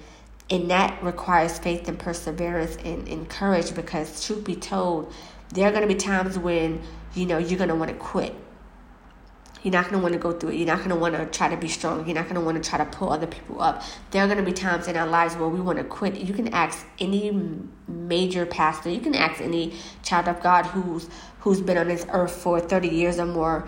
And 0.49 0.69
that 0.69 1.01
requires 1.01 1.57
faith 1.57 1.87
and 1.87 1.97
perseverance 1.97 2.75
and, 2.83 3.07
and 3.07 3.29
courage 3.29 3.73
because 3.73 4.25
truth 4.25 4.43
be 4.43 4.55
told, 4.57 5.13
there 5.49 5.67
are 5.67 5.71
going 5.71 5.87
to 5.87 5.87
be 5.87 5.95
times 5.99 6.37
when 6.37 6.81
you 7.15 7.25
know 7.25 7.37
you're 7.37 7.57
going 7.57 7.69
to 7.69 7.75
want 7.75 7.89
to 7.89 7.97
quit 7.97 8.35
you're 9.63 9.71
not 9.71 9.89
to 9.89 9.97
want 9.99 10.13
to 10.13 10.19
go 10.19 10.31
through 10.31 10.49
it. 10.49 10.55
You're 10.55 10.67
not 10.67 10.83
to 10.87 10.95
want 10.95 11.15
to 11.15 11.25
try 11.27 11.49
to 11.49 11.57
be 11.57 11.67
strong. 11.67 12.05
You're 12.07 12.15
not 12.15 12.27
to 12.29 12.41
want 12.41 12.61
to 12.61 12.67
try 12.67 12.79
to 12.79 12.85
pull 12.85 13.11
other 13.11 13.27
people 13.27 13.61
up. 13.61 13.83
There 14.09 14.23
are 14.23 14.35
to 14.35 14.41
be 14.43 14.53
times 14.53 14.87
in 14.87 14.97
our 14.97 15.07
lives 15.07 15.35
where 15.35 15.49
we 15.49 15.61
want 15.61 15.77
to 15.77 15.83
quit. 15.83 16.19
You 16.19 16.33
can 16.33 16.47
ask 16.49 16.85
any 16.99 17.31
major 17.87 18.45
pastor. 18.45 18.89
You 18.89 18.99
can 18.99 19.13
ask 19.13 19.39
any 19.39 19.73
child 20.03 20.27
of 20.27 20.41
God 20.41 20.65
who's 20.65 21.09
who's 21.41 21.61
been 21.61 21.77
on 21.77 21.87
this 21.87 22.05
earth 22.11 22.31
for 22.31 22.59
30 22.59 22.87
years 22.87 23.19
or 23.19 23.25
more. 23.25 23.67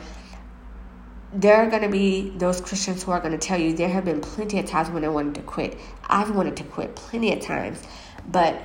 There 1.33 1.55
are 1.55 1.69
to 1.81 1.89
be 1.89 2.29
those 2.38 2.62
Christians 2.62 3.03
who 3.03 3.12
are 3.12 3.19
to 3.31 3.38
tell 3.39 3.59
you 3.59 3.73
there 3.73 3.89
have 3.89 4.05
been 4.05 4.21
plenty 4.21 4.59
of 4.59 4.67
times 4.67 4.91
when 4.91 5.03
I 5.03 5.07
wanted 5.07 5.35
to 5.35 5.41
quit. 5.41 5.77
I've 6.07 6.35
wanted 6.35 6.55
to 6.57 6.63
quit 6.63 6.95
plenty 6.95 7.33
of 7.33 7.41
times, 7.41 7.81
but 8.31 8.62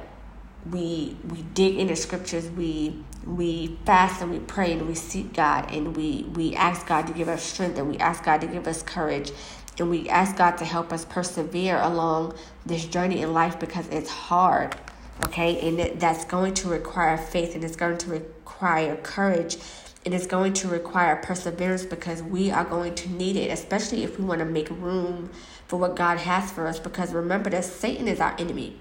we 0.70 1.16
we 1.30 1.42
dig 1.54 1.78
into 1.78 1.96
scriptures, 1.96 2.50
we 2.50 3.02
we 3.26 3.78
fast 3.84 4.22
and 4.22 4.30
we 4.30 4.38
pray 4.38 4.72
and 4.72 4.86
we 4.86 4.94
seek 4.94 5.32
God 5.34 5.70
and 5.72 5.96
we 5.96 6.24
we 6.34 6.54
ask 6.54 6.86
God 6.86 7.06
to 7.06 7.12
give 7.12 7.28
us 7.28 7.42
strength 7.42 7.78
and 7.78 7.88
we 7.88 7.98
ask 7.98 8.24
God 8.24 8.40
to 8.40 8.46
give 8.46 8.66
us 8.66 8.82
courage 8.82 9.32
and 9.78 9.90
we 9.90 10.08
ask 10.08 10.36
God 10.36 10.52
to 10.58 10.64
help 10.64 10.92
us 10.92 11.04
persevere 11.04 11.78
along 11.80 12.34
this 12.66 12.84
journey 12.86 13.22
in 13.22 13.32
life 13.32 13.58
because 13.58 13.86
it's 13.88 14.10
hard. 14.10 14.76
Okay, 15.24 15.68
and 15.68 15.80
it, 15.80 16.00
that's 16.00 16.24
going 16.24 16.54
to 16.54 16.68
require 16.68 17.16
faith 17.16 17.54
and 17.54 17.64
it's 17.64 17.76
going 17.76 17.98
to 17.98 18.10
require 18.10 18.96
courage 18.96 19.56
and 20.04 20.14
it's 20.14 20.26
going 20.26 20.52
to 20.54 20.68
require 20.68 21.16
perseverance 21.16 21.84
because 21.84 22.22
we 22.22 22.50
are 22.50 22.64
going 22.64 22.94
to 22.94 23.10
need 23.10 23.36
it, 23.36 23.50
especially 23.50 24.04
if 24.04 24.18
we 24.18 24.24
want 24.24 24.38
to 24.38 24.44
make 24.44 24.70
room 24.70 25.30
for 25.66 25.78
what 25.78 25.96
God 25.96 26.18
has 26.18 26.50
for 26.52 26.66
us. 26.66 26.78
Because 26.78 27.12
remember 27.12 27.50
that 27.50 27.64
Satan 27.64 28.08
is 28.08 28.20
our 28.20 28.34
enemy. 28.38 28.76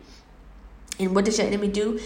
And 0.99 1.15
what 1.15 1.25
does 1.25 1.37
your 1.37 1.47
enemy 1.47 1.67
do? 1.67 1.99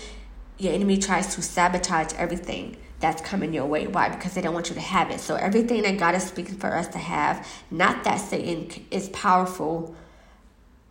Your 0.57 0.74
enemy 0.74 0.98
tries 0.98 1.36
to 1.36 1.41
sabotage 1.41 2.13
everything 2.13 2.77
that's 3.00 3.21
coming 3.21 3.53
your 3.53 3.65
way. 3.65 3.88
Why? 3.88 4.10
Because 4.10 4.33
they 4.33 4.41
don't 4.41 4.53
want 4.53 4.69
you 4.69 4.75
to 4.75 4.81
have 4.81 5.10
it. 5.10 5.19
So 5.19 5.36
everything 5.36 5.81
that 5.83 5.98
God 5.98 6.15
is 6.15 6.24
speaking 6.24 6.57
for 6.57 6.74
us 6.74 6.88
to 6.89 7.00
have, 7.00 7.48
not 7.71 8.03
that 8.03 8.17
Satan 8.17 8.86
is 8.91 9.10
powerful 9.10 9.95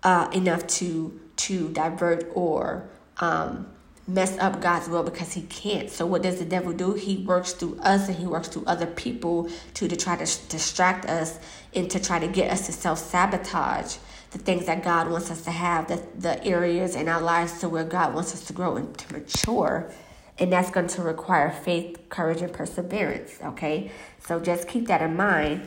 uh, 0.03 0.29
enough 0.33 0.67
to 0.67 1.19
to 1.37 1.71
divert 1.71 2.31
or 2.35 2.87
um, 3.19 3.67
mess 4.07 4.37
up 4.39 4.61
God's 4.61 4.89
will 4.89 5.03
because 5.03 5.33
he 5.33 5.43
can't. 5.43 5.89
So 5.89 6.05
what 6.05 6.23
does 6.23 6.39
the 6.39 6.45
devil 6.45 6.73
do? 6.73 6.95
He 6.95 7.19
works 7.19 7.53
through 7.53 7.79
us 7.81 8.09
and 8.09 8.17
he 8.19 8.27
works 8.27 8.49
through 8.49 8.65
other 8.67 8.87
people 8.87 9.49
to, 9.75 9.89
to 9.89 9.97
try 9.97 10.17
to 10.17 10.49
distract 10.49 11.07
us 11.07 11.39
and 11.75 11.91
to 11.91 12.03
try 12.03 12.19
to 12.19 12.29
get 12.29 12.51
us 12.51 12.67
to 12.67 12.73
self-sabotage 12.73 13.97
the 14.31 14.39
things 14.39 14.67
that 14.67 14.85
God 14.85 15.11
wants 15.11 15.31
us 15.31 15.43
to 15.43 15.51
have, 15.51 15.89
the, 15.89 16.03
the 16.19 16.45
areas 16.45 16.95
in 16.95 17.09
our 17.09 17.21
lives 17.21 17.61
to 17.61 17.69
where 17.69 17.85
God 17.85 18.15
wants 18.15 18.33
us 18.33 18.45
to 18.45 18.53
grow 18.53 18.77
and 18.77 18.97
to 18.97 19.13
mature. 19.13 19.91
And 20.39 20.53
that's 20.53 20.71
going 20.71 20.87
to 20.89 21.03
require 21.03 21.51
faith, 21.51 22.09
courage, 22.09 22.41
and 22.41 22.53
perseverance. 22.53 23.39
Okay, 23.43 23.91
so 24.25 24.41
just 24.41 24.69
keep 24.69 24.87
that 24.87 25.03
in 25.03 25.17
mind 25.17 25.63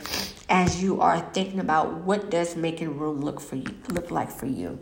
as 0.48 0.82
you 0.82 1.00
are 1.00 1.20
thinking 1.32 1.60
about 1.60 1.92
what 1.92 2.30
does 2.30 2.56
making 2.56 2.98
room 2.98 3.20
look 3.20 3.40
for 3.40 3.56
you 3.56 3.74
look 3.90 4.10
like 4.10 4.30
for 4.30 4.46
you. 4.46 4.78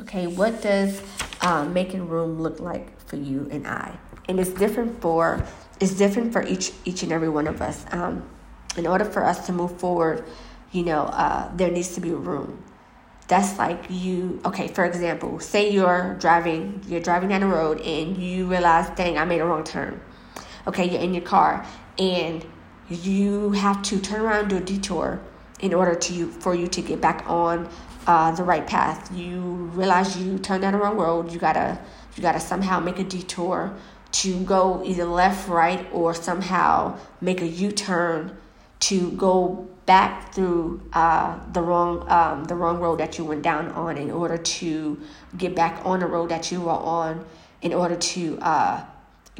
Okay, 0.00 0.26
what 0.26 0.62
does 0.62 1.02
uh, 1.42 1.64
making 1.66 2.08
room 2.08 2.40
look 2.40 2.60
like 2.60 2.98
for 3.06 3.16
you 3.16 3.48
and 3.50 3.66
I? 3.66 3.96
And 4.28 4.40
it's 4.40 4.50
different 4.50 5.00
for 5.02 5.44
it's 5.80 5.94
different 5.94 6.32
for 6.32 6.42
each 6.46 6.72
each 6.84 7.02
and 7.02 7.12
every 7.12 7.28
one 7.28 7.46
of 7.46 7.60
us. 7.60 7.84
Um, 7.92 8.28
in 8.76 8.86
order 8.86 9.04
for 9.04 9.24
us 9.24 9.46
to 9.46 9.52
move 9.52 9.78
forward, 9.78 10.24
you 10.72 10.82
know, 10.84 11.02
uh, 11.02 11.54
there 11.54 11.70
needs 11.70 11.94
to 11.94 12.00
be 12.00 12.10
room. 12.10 12.62
That's 13.26 13.58
like 13.58 13.86
you. 13.88 14.40
Okay, 14.44 14.68
for 14.68 14.84
example, 14.84 15.40
say 15.40 15.70
you're 15.70 16.16
driving 16.20 16.82
you're 16.86 17.00
driving 17.00 17.30
down 17.30 17.40
the 17.40 17.46
road 17.46 17.80
and 17.80 18.18
you 18.18 18.46
realize, 18.46 18.90
dang, 18.96 19.16
I 19.16 19.24
made 19.24 19.40
a 19.40 19.46
wrong 19.46 19.64
turn. 19.64 20.00
Okay, 20.66 20.88
you're 20.88 21.00
in 21.00 21.14
your 21.14 21.22
car 21.22 21.66
and 21.98 22.44
you 22.88 23.52
have 23.52 23.82
to 23.82 23.98
turn 23.98 24.20
around 24.20 24.48
do 24.48 24.58
a 24.58 24.60
detour 24.60 25.20
in 25.60 25.72
order 25.72 25.94
to 25.94 26.26
for 26.26 26.54
you 26.54 26.66
to 26.66 26.82
get 26.82 27.00
back 27.00 27.24
on 27.26 27.68
uh, 28.06 28.30
the 28.32 28.42
right 28.42 28.66
path. 28.66 29.10
You 29.16 29.40
realize 29.74 30.18
you 30.18 30.38
turned 30.38 30.62
down 30.62 30.72
the 30.72 30.78
wrong 30.78 30.96
road. 30.96 31.32
You 31.32 31.38
gotta 31.38 31.78
you 32.16 32.22
gotta 32.22 32.40
somehow 32.40 32.80
make 32.80 32.98
a 32.98 33.04
detour 33.04 33.74
to 34.12 34.44
go 34.44 34.82
either 34.84 35.06
left, 35.06 35.48
right, 35.48 35.86
or 35.92 36.14
somehow 36.14 36.98
make 37.20 37.40
a 37.40 37.46
U 37.46 37.72
turn 37.72 38.36
to 38.80 39.10
go 39.12 39.68
back 39.86 40.32
through 40.34 40.80
uh, 40.92 41.38
the 41.52 41.60
wrong 41.60 42.08
um, 42.10 42.44
the 42.44 42.54
wrong 42.54 42.80
road 42.80 43.00
that 43.00 43.18
you 43.18 43.24
went 43.24 43.42
down 43.42 43.68
on 43.72 43.96
in 43.96 44.10
order 44.10 44.38
to 44.38 45.00
get 45.36 45.54
back 45.54 45.80
on 45.84 46.00
the 46.00 46.06
road 46.06 46.30
that 46.30 46.50
you 46.50 46.60
were 46.60 46.70
on 46.70 47.24
in 47.62 47.72
order 47.72 47.96
to 47.96 48.38
uh, 48.40 48.84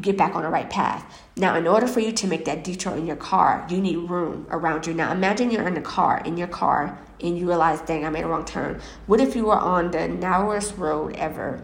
get 0.00 0.16
back 0.16 0.34
on 0.34 0.42
the 0.42 0.48
right 0.48 0.68
path. 0.68 1.22
Now, 1.36 1.56
in 1.56 1.66
order 1.66 1.86
for 1.86 2.00
you 2.00 2.12
to 2.12 2.26
make 2.26 2.44
that 2.46 2.64
detour 2.64 2.96
in 2.96 3.06
your 3.06 3.16
car, 3.16 3.66
you 3.70 3.80
need 3.80 3.96
room 3.96 4.46
around 4.50 4.86
you. 4.86 4.94
Now, 4.94 5.12
imagine 5.12 5.50
you're 5.50 5.66
in 5.66 5.76
a 5.76 5.82
car, 5.82 6.22
in 6.24 6.36
your 6.36 6.48
car, 6.48 6.98
and 7.20 7.38
you 7.38 7.46
realize, 7.46 7.80
dang, 7.82 8.04
I 8.04 8.10
made 8.10 8.24
a 8.24 8.28
wrong 8.28 8.44
turn. 8.44 8.80
What 9.06 9.20
if 9.20 9.36
you 9.36 9.46
were 9.46 9.58
on 9.58 9.90
the 9.90 10.08
narrowest 10.08 10.76
road 10.76 11.16
ever 11.16 11.62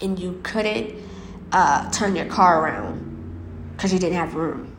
and 0.00 0.18
you 0.18 0.40
couldn't 0.42 0.94
uh, 1.52 1.90
turn 1.90 2.16
your 2.16 2.26
car 2.26 2.62
around 2.62 3.72
because 3.76 3.92
you 3.92 3.98
didn't 3.98 4.16
have 4.16 4.34
room? 4.34 4.75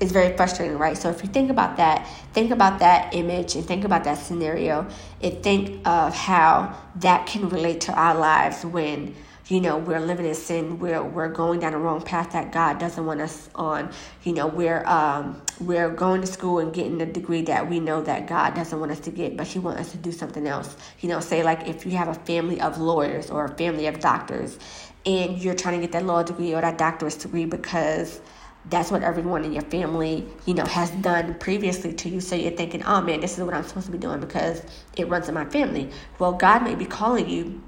It's 0.00 0.12
very 0.12 0.34
frustrating, 0.34 0.78
right? 0.78 0.96
So 0.96 1.10
if 1.10 1.22
you 1.22 1.28
think 1.28 1.50
about 1.50 1.76
that, 1.76 2.08
think 2.32 2.50
about 2.50 2.78
that 2.78 3.14
image 3.14 3.54
and 3.54 3.64
think 3.64 3.84
about 3.84 4.04
that 4.04 4.16
scenario 4.16 4.88
and 5.20 5.42
think 5.42 5.86
of 5.86 6.14
how 6.14 6.74
that 6.96 7.26
can 7.26 7.50
relate 7.50 7.82
to 7.82 7.92
our 7.92 8.16
lives 8.18 8.64
when 8.64 9.14
you 9.48 9.60
know 9.60 9.76
we're 9.76 10.00
living 10.00 10.26
in 10.26 10.34
sin 10.34 10.78
we're 10.78 11.02
we're 11.02 11.28
going 11.28 11.58
down 11.58 11.72
the 11.72 11.78
wrong 11.78 12.00
path 12.00 12.30
that 12.30 12.52
god 12.52 12.78
doesn't 12.78 13.04
want 13.04 13.20
us 13.20 13.50
on 13.56 13.90
you 14.22 14.32
know 14.32 14.46
we're 14.46 14.84
um 14.86 15.42
we're 15.60 15.90
going 15.90 16.20
to 16.20 16.26
school 16.26 16.60
and 16.60 16.72
getting 16.72 17.02
a 17.02 17.06
degree 17.06 17.42
that 17.42 17.68
we 17.68 17.80
know 17.80 18.00
that 18.00 18.28
god 18.28 18.54
doesn't 18.54 18.78
want 18.78 18.92
us 18.92 19.00
to 19.00 19.10
get 19.10 19.36
but 19.36 19.46
he 19.48 19.58
wants 19.58 19.80
us 19.80 19.90
to 19.90 19.98
do 19.98 20.12
something 20.12 20.46
else 20.46 20.76
you 21.00 21.08
know 21.08 21.18
say 21.18 21.42
like 21.42 21.66
if 21.66 21.84
you 21.84 21.92
have 21.92 22.06
a 22.06 22.14
family 22.14 22.60
of 22.60 22.78
lawyers 22.78 23.28
or 23.28 23.44
a 23.44 23.48
family 23.56 23.86
of 23.86 23.98
doctors 23.98 24.56
and 25.04 25.38
you're 25.38 25.54
trying 25.54 25.74
to 25.74 25.80
get 25.80 25.92
that 25.92 26.06
law 26.06 26.22
degree 26.22 26.54
or 26.54 26.60
that 26.60 26.78
doctorate 26.78 27.18
degree 27.18 27.44
because 27.44 28.20
that's 28.68 28.90
what 28.90 29.02
everyone 29.02 29.44
in 29.44 29.52
your 29.52 29.62
family, 29.62 30.26
you 30.44 30.54
know, 30.54 30.66
has 30.66 30.90
done 30.90 31.34
previously 31.34 31.92
to 31.94 32.08
you. 32.08 32.20
So 32.20 32.36
you're 32.36 32.52
thinking, 32.52 32.82
oh 32.84 33.00
man, 33.00 33.20
this 33.20 33.38
is 33.38 33.44
what 33.44 33.54
I'm 33.54 33.64
supposed 33.64 33.86
to 33.86 33.92
be 33.92 33.98
doing 33.98 34.20
because 34.20 34.62
it 34.96 35.08
runs 35.08 35.28
in 35.28 35.34
my 35.34 35.46
family. 35.46 35.90
Well, 36.18 36.32
God 36.32 36.62
may 36.62 36.74
be 36.74 36.84
calling 36.84 37.28
you 37.28 37.62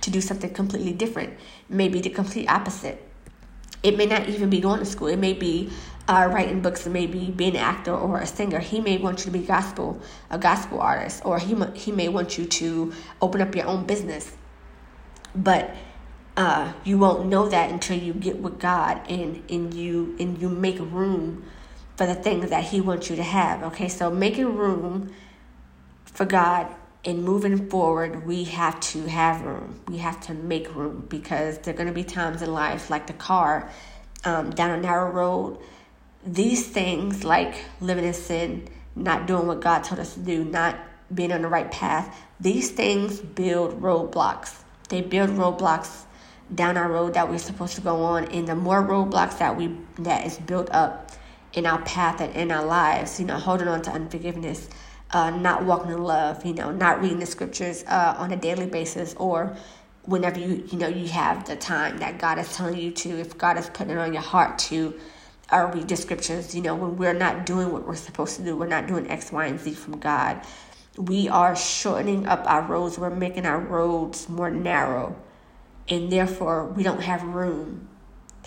to 0.00 0.10
do 0.10 0.20
something 0.20 0.52
completely 0.52 0.92
different, 0.92 1.34
maybe 1.68 2.00
the 2.00 2.10
complete 2.10 2.48
opposite. 2.48 3.02
It 3.82 3.96
may 3.96 4.06
not 4.06 4.28
even 4.28 4.50
be 4.50 4.60
going 4.60 4.80
to 4.80 4.84
school. 4.84 5.06
It 5.06 5.18
may 5.18 5.34
be 5.34 5.70
uh, 6.08 6.28
writing 6.32 6.62
books, 6.62 6.86
it 6.86 6.90
may 6.90 7.06
be 7.06 7.30
being 7.30 7.54
an 7.54 7.62
actor 7.62 7.94
or 7.94 8.18
a 8.18 8.26
singer. 8.26 8.58
He 8.58 8.80
may 8.80 8.96
want 8.96 9.20
you 9.20 9.24
to 9.26 9.30
be 9.30 9.44
gospel, 9.44 10.00
a 10.30 10.38
gospel 10.38 10.80
artist, 10.80 11.24
or 11.24 11.38
he 11.38 11.54
he 11.74 11.92
may 11.92 12.08
want 12.08 12.38
you 12.38 12.46
to 12.46 12.92
open 13.20 13.42
up 13.42 13.54
your 13.54 13.66
own 13.66 13.86
business. 13.86 14.34
But 15.34 15.74
uh, 16.38 16.72
you 16.84 16.98
won't 16.98 17.26
know 17.28 17.48
that 17.48 17.70
until 17.70 17.98
you 17.98 18.14
get 18.14 18.38
with 18.38 18.60
God 18.60 19.02
and 19.10 19.42
and 19.50 19.74
you 19.74 20.16
and 20.20 20.40
you 20.40 20.48
make 20.48 20.78
room 20.80 21.44
for 21.96 22.06
the 22.06 22.14
things 22.14 22.50
that 22.50 22.64
He 22.64 22.80
wants 22.80 23.10
you 23.10 23.16
to 23.16 23.24
have. 23.24 23.64
Okay, 23.64 23.88
so 23.88 24.10
making 24.10 24.56
room 24.56 25.12
for 26.06 26.26
God 26.26 26.74
in 27.04 27.22
moving 27.24 27.70
forward, 27.70 28.26
we 28.26 28.44
have 28.44 28.80
to 28.80 29.06
have 29.06 29.42
room. 29.42 29.80
We 29.88 29.98
have 29.98 30.20
to 30.22 30.34
make 30.34 30.74
room 30.76 31.06
because 31.08 31.58
there 31.58 31.74
are 31.74 31.76
going 31.76 31.88
to 31.88 31.94
be 31.94 32.04
times 32.04 32.42
in 32.42 32.52
life, 32.52 32.90
like 32.90 33.08
the 33.08 33.14
car 33.14 33.70
um, 34.24 34.50
down 34.50 34.70
a 34.70 34.80
narrow 34.80 35.10
road. 35.10 35.58
These 36.26 36.68
things, 36.68 37.24
like 37.24 37.56
living 37.80 38.04
in 38.04 38.14
sin, 38.14 38.68
not 38.96 39.26
doing 39.26 39.48
what 39.48 39.60
God 39.60 39.84
told 39.84 40.00
us 40.00 40.14
to 40.14 40.20
do, 40.20 40.44
not 40.44 40.78
being 41.14 41.32
on 41.32 41.42
the 41.42 41.48
right 41.48 41.70
path, 41.70 42.16
these 42.40 42.70
things 42.70 43.20
build 43.20 43.80
roadblocks. 43.82 44.62
They 44.88 45.02
build 45.02 45.30
roadblocks 45.30 46.04
down 46.54 46.76
our 46.76 46.90
road 46.90 47.14
that 47.14 47.28
we're 47.28 47.38
supposed 47.38 47.74
to 47.76 47.80
go 47.80 48.02
on, 48.02 48.24
and 48.26 48.48
the 48.48 48.56
more 48.56 48.82
roadblocks 48.82 49.38
that 49.38 49.56
we 49.56 49.76
that 49.98 50.26
is 50.26 50.38
built 50.38 50.68
up 50.70 51.10
in 51.52 51.66
our 51.66 51.80
path 51.82 52.20
and 52.20 52.34
in 52.34 52.50
our 52.50 52.64
lives, 52.64 53.18
you 53.18 53.26
know, 53.26 53.36
holding 53.36 53.68
on 53.68 53.82
to 53.82 53.90
unforgiveness 53.90 54.68
uh, 55.10 55.30
not 55.30 55.64
walking 55.64 55.90
in 55.90 56.02
love, 56.02 56.44
you 56.44 56.54
know, 56.54 56.70
not 56.70 57.00
reading 57.00 57.18
the 57.18 57.26
scriptures 57.26 57.84
uh, 57.86 58.14
on 58.18 58.32
a 58.32 58.36
daily 58.36 58.66
basis 58.66 59.14
or 59.14 59.56
whenever 60.02 60.38
you, 60.38 60.64
you 60.70 60.78
know, 60.78 60.88
you 60.88 61.06
have 61.08 61.46
the 61.46 61.56
time 61.56 61.98
that 61.98 62.18
God 62.18 62.38
is 62.38 62.54
telling 62.54 62.78
you 62.78 62.90
to, 62.90 63.18
if 63.18 63.36
God 63.36 63.58
is 63.58 63.68
putting 63.70 63.92
it 63.94 63.98
on 63.98 64.12
your 64.12 64.22
heart 64.22 64.58
to 64.60 64.98
uh, 65.50 65.70
read 65.74 65.88
the 65.88 65.96
scriptures, 65.96 66.54
you 66.54 66.62
know, 66.62 66.74
when 66.74 66.96
we're 66.96 67.14
not 67.14 67.46
doing 67.46 67.72
what 67.72 67.86
we're 67.86 67.94
supposed 67.96 68.36
to 68.36 68.42
do, 68.42 68.56
we're 68.56 68.66
not 68.66 68.86
doing 68.86 69.10
X, 69.10 69.32
Y, 69.32 69.46
and 69.46 69.58
Z 69.58 69.74
from 69.74 69.98
God. 69.98 70.40
We 70.96 71.28
are 71.28 71.54
shortening 71.56 72.26
up 72.26 72.44
our 72.46 72.62
roads. 72.62 72.98
We're 72.98 73.10
making 73.10 73.46
our 73.46 73.60
roads 73.60 74.28
more 74.28 74.50
narrow. 74.50 75.16
And 75.88 76.10
therefore, 76.12 76.66
we 76.66 76.82
don't 76.82 77.02
have 77.02 77.22
room 77.24 77.88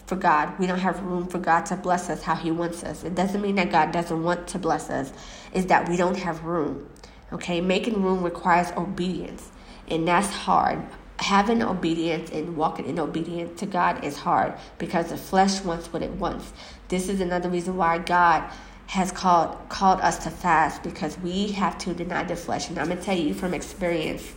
for 0.05 0.15
God. 0.15 0.59
We 0.59 0.67
don't 0.67 0.79
have 0.79 1.01
room 1.03 1.27
for 1.27 1.39
God 1.39 1.65
to 1.67 1.75
bless 1.75 2.09
us 2.09 2.23
how 2.23 2.35
He 2.35 2.51
wants 2.51 2.83
us. 2.83 3.03
It 3.03 3.15
doesn't 3.15 3.41
mean 3.41 3.55
that 3.55 3.71
God 3.71 3.91
doesn't 3.91 4.23
want 4.23 4.47
to 4.49 4.59
bless 4.59 4.89
us, 4.89 5.13
is 5.53 5.67
that 5.67 5.89
we 5.89 5.97
don't 5.97 6.17
have 6.17 6.43
room. 6.43 6.87
Okay, 7.33 7.61
making 7.61 8.03
room 8.03 8.23
requires 8.23 8.71
obedience, 8.77 9.49
and 9.89 10.07
that's 10.07 10.29
hard. 10.29 10.83
Having 11.19 11.63
obedience 11.63 12.31
and 12.31 12.57
walking 12.57 12.87
in 12.87 12.99
obedience 12.99 13.59
to 13.61 13.65
God 13.65 14.03
is 14.03 14.17
hard 14.17 14.53
because 14.79 15.09
the 15.09 15.17
flesh 15.17 15.61
wants 15.63 15.93
what 15.93 16.01
it 16.01 16.11
wants. 16.11 16.51
This 16.89 17.07
is 17.09 17.21
another 17.21 17.49
reason 17.49 17.77
why 17.77 17.99
God 17.99 18.51
has 18.87 19.11
called 19.11 19.57
called 19.69 20.01
us 20.01 20.17
to 20.25 20.29
fast 20.29 20.83
because 20.83 21.17
we 21.19 21.49
have 21.53 21.77
to 21.79 21.93
deny 21.93 22.23
the 22.23 22.35
flesh. 22.35 22.69
And 22.69 22.79
I'm 22.79 22.89
gonna 22.89 23.01
tell 23.01 23.17
you 23.17 23.33
from 23.33 23.53
experience, 23.53 24.33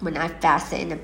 when 0.00 0.16
I 0.16 0.28
fasted 0.28 0.80
in 0.80 0.88
the 0.90 0.98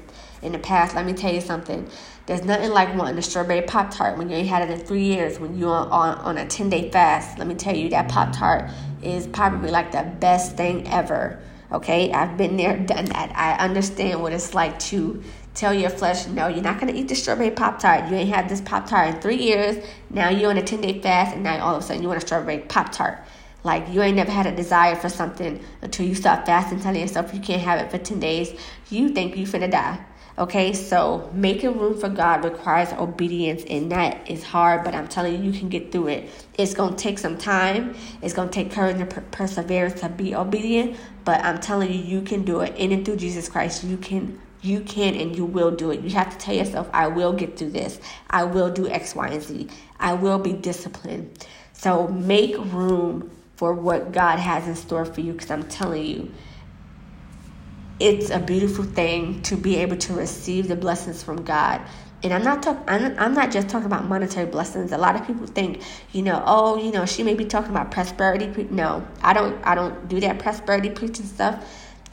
in 0.46 0.52
the 0.52 0.58
past, 0.58 0.94
let 0.94 1.04
me 1.04 1.12
tell 1.12 1.32
you 1.32 1.40
something. 1.40 1.88
There's 2.26 2.44
nothing 2.44 2.70
like 2.70 2.96
wanting 2.96 3.18
a 3.18 3.22
strawberry 3.22 3.62
Pop 3.62 3.90
Tart 3.90 4.16
when 4.16 4.30
you 4.30 4.36
ain't 4.36 4.48
had 4.48 4.68
it 4.68 4.72
in 4.72 4.84
three 4.84 5.02
years, 5.02 5.38
when 5.38 5.58
you're 5.58 5.70
on, 5.70 6.18
on, 6.18 6.38
a 6.38 6.46
10 6.46 6.70
day 6.70 6.90
fast. 6.90 7.38
Let 7.38 7.46
me 7.46 7.54
tell 7.54 7.76
you, 7.76 7.88
that 7.90 8.08
Pop 8.08 8.32
Tart 8.32 8.70
is 9.02 9.26
probably 9.26 9.70
like 9.70 9.92
the 9.92 10.10
best 10.20 10.56
thing 10.56 10.88
ever. 10.88 11.40
Okay, 11.72 12.12
I've 12.12 12.36
been 12.36 12.56
there, 12.56 12.76
done 12.86 13.06
that. 13.06 13.32
I 13.36 13.62
understand 13.64 14.22
what 14.22 14.32
it's 14.32 14.54
like 14.54 14.78
to 14.90 15.22
tell 15.54 15.74
your 15.74 15.90
flesh, 15.90 16.26
no, 16.26 16.48
you're 16.48 16.62
not 16.62 16.78
going 16.80 16.92
to 16.92 16.98
eat 16.98 17.08
the 17.08 17.14
strawberry 17.14 17.50
Pop 17.50 17.80
Tart. 17.80 18.08
You 18.08 18.16
ain't 18.16 18.28
had 18.28 18.48
this 18.48 18.60
Pop 18.60 18.86
Tart 18.86 19.14
in 19.14 19.20
three 19.20 19.36
years. 19.36 19.84
Now 20.10 20.28
you're 20.28 20.50
on 20.50 20.58
a 20.58 20.62
10 20.62 20.80
day 20.80 21.00
fast, 21.00 21.34
and 21.34 21.42
now 21.42 21.58
all 21.64 21.74
of 21.74 21.82
a 21.82 21.86
sudden 21.86 22.02
you 22.02 22.08
want 22.08 22.22
a 22.22 22.26
strawberry 22.26 22.58
Pop 22.58 22.92
Tart. 22.92 23.18
Like 23.64 23.88
you 23.92 24.00
ain't 24.00 24.16
never 24.16 24.30
had 24.30 24.46
a 24.46 24.54
desire 24.54 24.94
for 24.94 25.08
something 25.08 25.60
until 25.82 26.06
you 26.06 26.14
start 26.14 26.46
fasting, 26.46 26.80
telling 26.80 27.00
yourself 27.00 27.34
you 27.34 27.40
can't 27.40 27.62
have 27.62 27.80
it 27.80 27.90
for 27.90 27.98
10 27.98 28.20
days. 28.20 28.56
You 28.90 29.08
think 29.08 29.36
you 29.36 29.44
finna 29.44 29.68
die. 29.68 29.98
Okay, 30.38 30.74
so 30.74 31.30
making 31.32 31.78
room 31.78 31.98
for 31.98 32.10
God 32.10 32.44
requires 32.44 32.92
obedience, 32.92 33.64
and 33.70 33.90
that 33.90 34.30
is 34.30 34.44
hard, 34.44 34.84
but 34.84 34.94
I'm 34.94 35.08
telling 35.08 35.34
you, 35.42 35.50
you 35.50 35.58
can 35.58 35.70
get 35.70 35.90
through 35.90 36.08
it. 36.08 36.28
It's 36.58 36.74
gonna 36.74 36.94
take 36.94 37.18
some 37.18 37.38
time, 37.38 37.94
it's 38.20 38.34
gonna 38.34 38.50
take 38.50 38.70
courage 38.70 39.00
and 39.00 39.08
per- 39.08 39.22
perseverance 39.30 40.00
to 40.02 40.10
be 40.10 40.34
obedient, 40.34 40.98
but 41.24 41.42
I'm 41.42 41.58
telling 41.58 41.90
you, 41.90 41.98
you 41.98 42.20
can 42.20 42.44
do 42.44 42.60
it. 42.60 42.76
In 42.76 42.92
and 42.92 43.02
through 43.02 43.16
Jesus 43.16 43.48
Christ, 43.48 43.82
you 43.84 43.96
can 43.96 44.38
you 44.60 44.80
can 44.80 45.14
and 45.14 45.34
you 45.36 45.44
will 45.46 45.70
do 45.70 45.90
it. 45.90 46.00
You 46.00 46.10
have 46.10 46.30
to 46.30 46.38
tell 46.38 46.54
yourself, 46.54 46.90
I 46.92 47.06
will 47.06 47.32
get 47.32 47.56
through 47.56 47.70
this. 47.70 47.98
I 48.28 48.44
will 48.44 48.70
do 48.70 48.88
X, 48.88 49.14
Y, 49.14 49.28
and 49.28 49.42
Z. 49.42 49.68
I 50.00 50.14
will 50.14 50.38
be 50.38 50.52
disciplined. 50.52 51.46
So 51.72 52.08
make 52.08 52.56
room 52.58 53.30
for 53.56 53.72
what 53.72 54.12
God 54.12 54.38
has 54.38 54.66
in 54.68 54.74
store 54.76 55.04
for 55.06 55.20
you 55.22 55.32
because 55.32 55.50
I'm 55.50 55.62
telling 55.64 56.04
you, 56.04 56.32
it's 57.98 58.30
a 58.30 58.38
beautiful 58.38 58.84
thing 58.84 59.42
to 59.42 59.56
be 59.56 59.76
able 59.76 59.96
to 59.96 60.12
receive 60.14 60.68
the 60.68 60.76
blessings 60.76 61.22
from 61.22 61.44
God. 61.44 61.80
And 62.22 62.32
I'm 62.32 62.42
not 62.42 62.62
talking. 62.62 62.82
I'm, 62.88 63.18
I'm 63.18 63.34
not 63.34 63.50
just 63.52 63.68
talking 63.68 63.86
about 63.86 64.06
monetary 64.06 64.46
blessings. 64.46 64.92
A 64.92 64.98
lot 64.98 65.16
of 65.16 65.26
people 65.26 65.46
think, 65.46 65.82
you 66.12 66.22
know, 66.22 66.42
oh, 66.46 66.76
you 66.76 66.90
know, 66.90 67.06
she 67.06 67.22
may 67.22 67.34
be 67.34 67.44
talking 67.44 67.70
about 67.70 67.90
prosperity. 67.90 68.66
No, 68.70 69.06
I 69.22 69.32
don't. 69.32 69.64
I 69.66 69.74
don't 69.74 70.08
do 70.08 70.20
that 70.20 70.38
prosperity 70.38 70.90
preaching 70.90 71.26
stuff. 71.26 71.64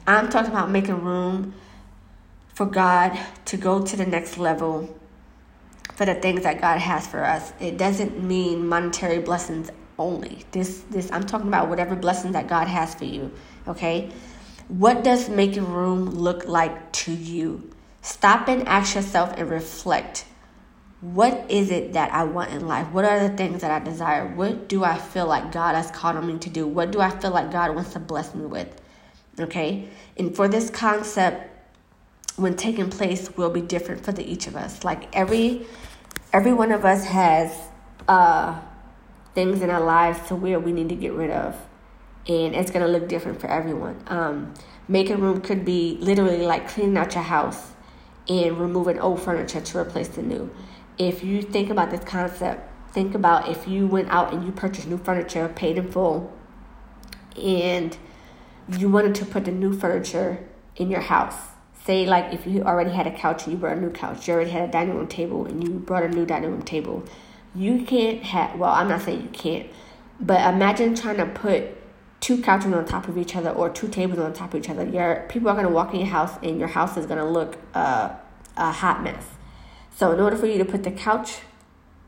I'm 0.05 0.29
talking 0.29 0.51
about 0.51 0.69
making 0.69 1.01
room 1.01 1.53
for 2.53 2.65
God 2.65 3.17
to 3.45 3.57
go 3.57 3.81
to 3.83 3.95
the 3.95 4.05
next 4.05 4.37
level 4.37 4.93
for 5.95 6.05
the 6.05 6.15
things 6.15 6.43
that 6.43 6.59
God 6.59 6.79
has 6.79 7.07
for 7.07 7.23
us. 7.23 7.53
It 7.59 7.77
doesn't 7.77 8.23
mean 8.23 8.67
monetary 8.67 9.19
blessings 9.19 9.69
only. 9.97 10.45
This 10.51 10.83
this 10.89 11.11
I'm 11.11 11.25
talking 11.25 11.47
about 11.47 11.69
whatever 11.69 11.95
blessings 11.95 12.33
that 12.33 12.47
God 12.47 12.67
has 12.67 12.95
for 12.95 13.05
you, 13.05 13.31
okay? 13.67 14.11
What 14.73 15.03
does 15.03 15.29
making 15.29 15.71
room 15.71 16.09
look 16.09 16.47
like 16.47 16.91
to 16.93 17.13
you? 17.13 17.69
Stop 18.01 18.47
and 18.47 18.67
ask 18.67 18.95
yourself 18.95 19.31
and 19.37 19.47
reflect. 19.47 20.25
What 20.99 21.45
is 21.47 21.69
it 21.69 21.93
that 21.93 22.11
I 22.11 22.23
want 22.23 22.49
in 22.49 22.67
life? 22.67 22.87
What 22.87 23.05
are 23.05 23.19
the 23.19 23.37
things 23.37 23.61
that 23.61 23.69
I 23.69 23.85
desire? 23.85 24.25
What 24.25 24.67
do 24.67 24.83
I 24.83 24.97
feel 24.97 25.27
like 25.27 25.51
God 25.51 25.75
has 25.75 25.91
called 25.91 26.15
on 26.15 26.25
me 26.25 26.39
to 26.39 26.49
do? 26.49 26.65
What 26.65 26.89
do 26.89 27.01
I 27.01 27.11
feel 27.11 27.29
like 27.29 27.51
God 27.51 27.75
wants 27.75 27.93
to 27.93 27.99
bless 27.99 28.33
me 28.33 28.47
with? 28.47 28.81
Okay? 29.39 29.89
And 30.17 30.35
for 30.35 30.47
this 30.47 30.71
concept 30.71 31.51
when 32.37 32.55
taking 32.55 32.89
place 32.89 33.29
will 33.37 33.51
be 33.51 33.61
different 33.61 34.03
for 34.03 34.11
the 34.11 34.25
each 34.27 34.47
of 34.47 34.55
us. 34.55 34.83
Like 34.83 35.15
every 35.15 35.67
every 36.33 36.51
one 36.51 36.71
of 36.71 36.83
us 36.83 37.05
has 37.05 37.55
uh 38.07 38.59
things 39.35 39.61
in 39.61 39.69
our 39.69 39.83
lives 39.83 40.27
to 40.29 40.35
where 40.35 40.59
we 40.59 40.71
need 40.71 40.89
to 40.89 40.95
get 40.95 41.13
rid 41.13 41.29
of. 41.29 41.55
And 42.27 42.55
it's 42.55 42.71
going 42.71 42.85
to 42.85 42.91
look 42.91 43.07
different 43.09 43.41
for 43.41 43.47
everyone. 43.47 44.01
Um, 44.07 44.53
making 44.87 45.19
room 45.19 45.41
could 45.41 45.65
be 45.65 45.97
literally 45.99 46.45
like 46.45 46.69
cleaning 46.69 46.97
out 46.97 47.13
your 47.15 47.23
house 47.23 47.71
and 48.29 48.57
removing 48.57 48.99
old 48.99 49.21
furniture 49.21 49.59
to 49.59 49.77
replace 49.77 50.07
the 50.09 50.21
new. 50.21 50.49
If 50.97 51.23
you 51.23 51.41
think 51.41 51.69
about 51.69 51.91
this 51.91 52.03
concept, 52.03 52.69
think 52.93 53.13
about 53.15 53.49
if 53.49 53.67
you 53.67 53.87
went 53.87 54.09
out 54.09 54.33
and 54.33 54.45
you 54.45 54.51
purchased 54.51 54.87
new 54.87 54.97
furniture, 54.97 55.49
paid 55.49 55.77
in 55.77 55.91
full, 55.91 56.31
and 57.35 57.97
you 58.77 58.89
wanted 58.89 59.15
to 59.15 59.25
put 59.25 59.45
the 59.45 59.51
new 59.51 59.77
furniture 59.77 60.47
in 60.77 60.89
your 60.89 61.01
house. 61.01 61.35
Say, 61.83 62.05
like, 62.05 62.33
if 62.33 62.47
you 62.47 62.63
already 62.63 62.91
had 62.91 63.07
a 63.07 63.11
couch 63.11 63.43
and 63.43 63.53
you 63.53 63.57
brought 63.57 63.77
a 63.77 63.81
new 63.81 63.89
couch, 63.89 64.27
you 64.27 64.33
already 64.33 64.51
had 64.51 64.69
a 64.69 64.71
dining 64.71 64.95
room 64.95 65.07
table 65.07 65.45
and 65.45 65.61
you 65.61 65.73
brought 65.73 66.03
a 66.03 66.07
new 66.07 66.25
dining 66.25 66.51
room 66.51 66.61
table 66.61 67.03
you 67.55 67.83
can't 67.83 68.23
have, 68.23 68.57
well, 68.57 68.71
I'm 68.71 68.87
not 68.87 69.01
saying 69.01 69.21
you 69.21 69.29
can't, 69.29 69.67
but 70.19 70.53
imagine 70.53 70.95
trying 70.95 71.17
to 71.17 71.25
put 71.25 71.77
two 72.23 72.41
couches 72.41 72.71
on 72.71 72.85
top 72.85 73.09
of 73.09 73.17
each 73.17 73.35
other 73.35 73.49
or 73.49 73.69
two 73.69 73.89
tables 73.89 74.17
on 74.17 74.31
top 74.31 74.53
of 74.53 74.61
each 74.61 74.69
other. 74.69 74.85
Your 74.85 75.25
people 75.27 75.49
are 75.49 75.55
going 75.55 75.67
to 75.67 75.73
walk 75.73 75.93
in 75.93 75.99
your 75.99 76.09
house 76.09 76.39
and 76.41 76.57
your 76.57 76.69
house 76.69 76.95
is 76.95 77.05
going 77.05 77.19
to 77.19 77.25
look 77.25 77.57
uh, 77.73 78.15
a 78.55 78.71
hot 78.71 79.03
mess. 79.03 79.25
So, 79.93 80.13
in 80.13 80.21
order 80.21 80.37
for 80.37 80.45
you 80.45 80.57
to 80.57 80.63
put 80.63 80.83
the 80.83 80.91
couch 80.91 81.39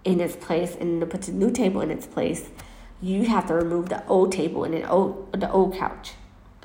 in 0.06 0.22
its 0.22 0.38
place 0.38 0.74
and 0.80 1.02
to 1.02 1.06
put 1.06 1.24
the 1.24 1.34
new 1.34 1.52
table 1.52 1.82
in 1.82 1.92
its 1.92 2.08
place, 2.08 2.50
you 3.02 3.26
have 3.26 3.46
to 3.48 3.54
remove 3.56 3.90
the 3.90 4.08
old 4.08 4.32
table 4.32 4.64
and 4.64 4.74
the 4.74 4.90
old, 4.90 5.34
the 5.34 5.52
old 5.52 5.76
couch. 5.76 6.14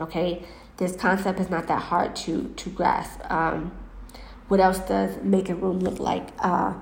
Okay? 0.00 0.44
This 0.76 0.94
concept 0.94 1.40
is 1.40 1.50
not 1.50 1.66
that 1.66 1.82
hard 1.82 2.14
to, 2.16 2.54
to 2.56 2.70
grasp. 2.70 3.20
Um, 3.28 3.72
what 4.46 4.60
else 4.60 4.78
does 4.78 5.16
making 5.24 5.60
room 5.60 5.80
look 5.80 5.98
like? 5.98 6.28
Uh, 6.38 6.74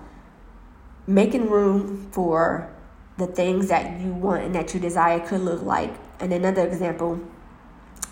making 1.07 1.49
room 1.49 2.11
for 2.13 2.71
the 3.17 3.27
things 3.27 3.69
that 3.69 4.01
you 4.03 4.13
want 4.13 4.45
and 4.45 4.55
that 4.55 4.75
you 4.75 4.81
desire 4.81 5.19
could 5.19 5.41
look 5.41 5.63
like. 5.63 5.95
And 6.21 6.33
another 6.33 6.67
example, 6.67 7.21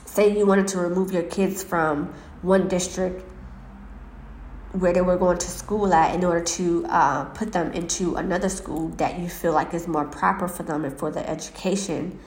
say 0.05 0.37
you 0.37 0.47
wanted 0.47 0.69
to 0.69 0.79
remove 0.79 1.13
your 1.13 1.25
kids 1.25 1.63
from 1.63 2.15
one 2.43 2.69
district 2.69 3.23
where 4.73 4.93
they 4.93 5.01
were 5.01 5.17
going 5.17 5.39
to 5.39 5.49
school 5.49 5.93
at 5.93 6.15
in 6.15 6.25
order 6.25 6.45
to 6.45 6.85
uh, 6.89 7.25
put 7.27 7.53
them 7.53 7.73
into 7.73 8.15
another 8.17 8.49
school 8.49 8.89
that 8.91 9.19
you 9.19 9.29
feel 9.29 9.53
like 9.53 9.73
is 9.73 9.89
more 9.89 10.05
proper 10.05 10.47
for 10.47 10.63
them 10.63 10.85
and 10.85 10.97
for 10.99 11.11
their 11.11 11.27
education. 11.29 12.19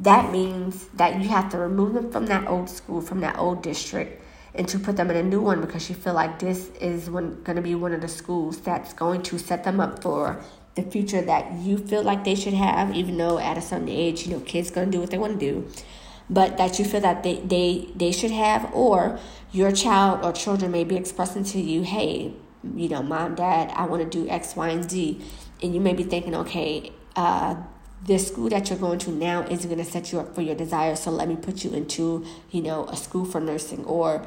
That 0.00 0.30
means 0.30 0.88
that 0.94 1.20
you 1.20 1.28
have 1.28 1.50
to 1.50 1.58
remove 1.58 1.94
them 1.94 2.10
from 2.10 2.26
that 2.26 2.46
old 2.48 2.68
school, 2.68 3.00
from 3.00 3.20
that 3.20 3.38
old 3.38 3.62
district, 3.62 4.22
and 4.54 4.68
to 4.68 4.78
put 4.78 4.96
them 4.96 5.10
in 5.10 5.16
a 5.16 5.22
new 5.22 5.40
one 5.40 5.60
because 5.60 5.88
you 5.88 5.94
feel 5.94 6.14
like 6.14 6.38
this 6.38 6.68
is 6.80 7.08
going 7.08 7.44
to 7.44 7.62
be 7.62 7.74
one 7.74 7.92
of 7.92 8.00
the 8.00 8.08
schools 8.08 8.58
that's 8.58 8.92
going 8.92 9.22
to 9.22 9.38
set 9.38 9.64
them 9.64 9.80
up 9.80 10.02
for 10.02 10.42
the 10.74 10.82
future 10.82 11.22
that 11.22 11.52
you 11.52 11.78
feel 11.78 12.02
like 12.02 12.24
they 12.24 12.34
should 12.34 12.54
have, 12.54 12.94
even 12.94 13.16
though 13.16 13.38
at 13.38 13.56
a 13.56 13.60
certain 13.60 13.88
age, 13.88 14.26
you 14.26 14.32
know, 14.32 14.40
kids 14.40 14.70
to 14.70 14.86
do 14.86 15.00
what 15.00 15.10
they 15.10 15.18
want 15.18 15.38
to 15.38 15.38
do, 15.38 15.68
but 16.28 16.56
that 16.56 16.78
you 16.78 16.84
feel 16.84 17.00
that 17.00 17.22
they, 17.22 17.36
they, 17.36 17.88
they 17.94 18.10
should 18.10 18.30
have, 18.30 18.72
or 18.74 19.18
your 19.52 19.70
child 19.70 20.24
or 20.24 20.32
children 20.32 20.72
may 20.72 20.84
be 20.84 20.96
expressing 20.96 21.44
to 21.44 21.60
you, 21.60 21.82
hey, 21.82 22.32
you 22.74 22.88
know, 22.88 23.02
mom, 23.02 23.34
dad, 23.34 23.70
I 23.76 23.86
want 23.86 24.10
to 24.10 24.18
do 24.18 24.28
X, 24.28 24.56
Y, 24.56 24.68
and 24.68 24.90
Z. 24.90 25.20
And 25.62 25.74
you 25.74 25.80
may 25.80 25.92
be 25.92 26.02
thinking, 26.02 26.34
okay, 26.34 26.92
uh, 27.14 27.56
the 28.04 28.18
school 28.18 28.48
that 28.50 28.68
you're 28.68 28.78
going 28.78 28.98
to 29.00 29.10
now 29.10 29.46
isn't 29.46 29.70
going 29.70 29.82
to 29.82 29.90
set 29.90 30.12
you 30.12 30.20
up 30.20 30.34
for 30.34 30.42
your 30.42 30.54
desires. 30.54 31.00
So 31.00 31.10
let 31.10 31.28
me 31.28 31.36
put 31.36 31.64
you 31.64 31.72
into, 31.72 32.24
you 32.50 32.62
know, 32.62 32.86
a 32.86 32.96
school 32.96 33.24
for 33.24 33.40
nursing 33.40 33.84
or 33.84 34.26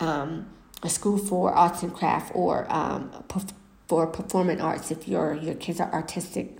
um, 0.00 0.48
a 0.82 0.88
school 0.88 1.18
for 1.18 1.52
arts 1.52 1.82
and 1.82 1.92
craft 1.92 2.32
or 2.34 2.66
um, 2.70 3.10
for 3.88 4.06
performing 4.06 4.60
arts 4.60 4.90
if 4.90 5.08
your 5.08 5.34
your 5.34 5.54
kids 5.54 5.80
are 5.80 5.92
artistic, 5.92 6.58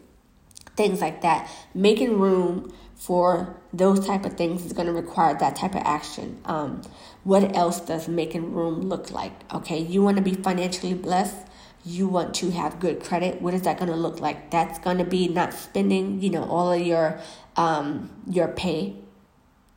things 0.76 1.00
like 1.00 1.20
that. 1.22 1.48
Making 1.74 2.18
room 2.18 2.72
for 2.96 3.56
those 3.72 4.04
type 4.04 4.24
of 4.24 4.36
things 4.36 4.64
is 4.64 4.72
going 4.72 4.88
to 4.88 4.92
require 4.92 5.38
that 5.38 5.54
type 5.54 5.76
of 5.76 5.82
action. 5.84 6.40
Um, 6.44 6.82
what 7.22 7.54
else 7.56 7.80
does 7.80 8.08
making 8.08 8.52
room 8.52 8.80
look 8.80 9.12
like? 9.12 9.32
Okay, 9.52 9.78
you 9.78 10.02
want 10.02 10.16
to 10.16 10.22
be 10.22 10.34
financially 10.34 10.94
blessed 10.94 11.46
you 11.84 12.08
want 12.08 12.34
to 12.34 12.50
have 12.50 12.80
good 12.80 13.02
credit 13.02 13.40
what 13.40 13.54
is 13.54 13.62
that 13.62 13.78
going 13.78 13.90
to 13.90 13.96
look 13.96 14.20
like 14.20 14.50
that's 14.50 14.78
going 14.80 14.98
to 14.98 15.04
be 15.04 15.28
not 15.28 15.52
spending 15.52 16.20
you 16.20 16.28
know 16.28 16.44
all 16.44 16.72
of 16.72 16.80
your 16.80 17.18
um 17.56 18.10
your 18.28 18.48
pay 18.48 18.94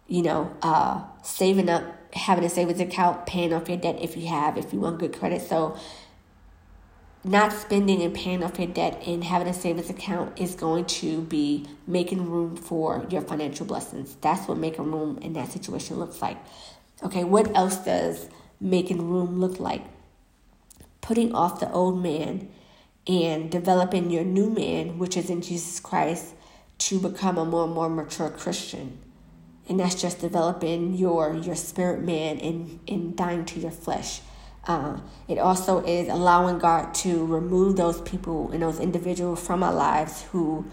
you 0.08 0.22
know 0.22 0.54
uh 0.62 1.02
saving 1.24 1.70
up 1.70 1.84
having 2.14 2.44
a 2.44 2.50
savings 2.50 2.80
account 2.80 3.26
paying 3.26 3.54
off 3.54 3.70
your 3.70 3.78
debt 3.78 3.98
if 4.02 4.18
you 4.18 4.28
have 4.28 4.58
if 4.58 4.74
you 4.74 4.80
want 4.80 5.00
good 5.00 5.18
credit 5.18 5.42
so 5.42 5.78
not 7.24 7.54
spending 7.54 8.02
and 8.02 8.14
paying 8.16 8.44
off 8.44 8.58
your 8.58 8.68
debt 8.68 9.02
and 9.06 9.24
having 9.24 9.48
a 9.48 9.54
savings 9.54 9.90
account 9.90 10.40
is 10.40 10.56
going 10.56 10.86
to 10.86 11.22
be 11.22 11.68
making 11.86 12.30
room 12.30 12.56
for 12.56 13.06
your 13.10 13.22
financial 13.22 13.66
blessings 13.66 14.16
that's 14.22 14.48
what 14.48 14.58
making 14.58 14.92
room 14.92 15.18
in 15.22 15.34
that 15.34 15.52
situation 15.52 15.98
looks 15.98 16.22
like 16.22 16.38
okay 17.04 17.24
what 17.24 17.56
else 17.56 17.78
does 17.78 18.28
making 18.60 19.10
room 19.10 19.40
look 19.40 19.60
like 19.60 19.84
putting 21.02 21.34
off 21.34 21.60
the 21.60 21.72
old 21.72 22.02
man 22.02 22.48
and 23.08 23.52
developing 23.52 24.12
your 24.12 24.24
new 24.24 24.50
man, 24.50 25.00
which 25.00 25.18
is 25.18 25.30
in 25.30 25.42
Jesus 25.42 25.80
Christ, 25.80 26.34
to 26.78 27.00
become 27.00 27.38
a 27.38 27.46
more 27.46 27.66
and 27.66 27.74
more 27.74 27.90
mature 27.90 28.30
Christian. 28.30 28.98
And 29.68 29.80
that's 29.80 30.00
just 30.00 30.20
developing 30.20 30.94
your 30.94 31.34
your 31.34 31.56
spirit 31.56 32.04
man 32.04 32.40
and, 32.40 32.80
and 32.88 33.16
dying 33.16 33.46
to 33.46 33.60
your 33.60 33.72
flesh. 33.72 34.22
Uh, 34.68 35.00
it 35.28 35.40
also 35.40 35.84
is 35.86 36.08
allowing 36.08 36.60
God 36.60 36.94
to 36.94 37.26
remove 37.26 37.78
those 37.78 38.00
people 38.02 38.52
and 38.52 38.62
those 38.62 38.80
individuals 38.80 39.46
from 39.46 39.64
our 39.64 39.74
lives 39.74 40.24
who 40.32 40.66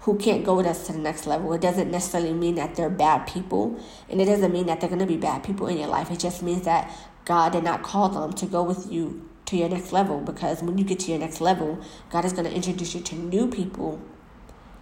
who 0.00 0.16
can't 0.16 0.44
go 0.44 0.54
with 0.54 0.66
us 0.66 0.86
to 0.86 0.92
the 0.92 0.98
next 1.00 1.26
level. 1.26 1.52
It 1.52 1.60
doesn't 1.60 1.90
necessarily 1.90 2.32
mean 2.32 2.54
that 2.54 2.76
they're 2.76 2.88
bad 2.88 3.26
people, 3.26 3.80
and 4.08 4.20
it 4.20 4.26
doesn't 4.26 4.52
mean 4.52 4.66
that 4.66 4.80
they're 4.80 4.88
going 4.88 5.00
to 5.00 5.06
be 5.06 5.16
bad 5.16 5.42
people 5.42 5.66
in 5.66 5.78
your 5.78 5.88
life. 5.88 6.12
It 6.12 6.20
just 6.20 6.44
means 6.44 6.62
that 6.62 6.92
God 7.24 7.52
did 7.52 7.64
not 7.64 7.82
call 7.82 8.08
them 8.08 8.32
to 8.34 8.46
go 8.46 8.62
with 8.62 8.90
you 8.90 9.28
to 9.46 9.56
your 9.56 9.68
next 9.68 9.92
level 9.92 10.20
because 10.20 10.62
when 10.62 10.78
you 10.78 10.84
get 10.84 11.00
to 11.00 11.10
your 11.10 11.18
next 11.18 11.40
level, 11.40 11.80
God 12.10 12.24
is 12.24 12.32
going 12.32 12.44
to 12.44 12.54
introduce 12.54 12.94
you 12.94 13.00
to 13.00 13.16
new 13.16 13.48
people 13.48 14.00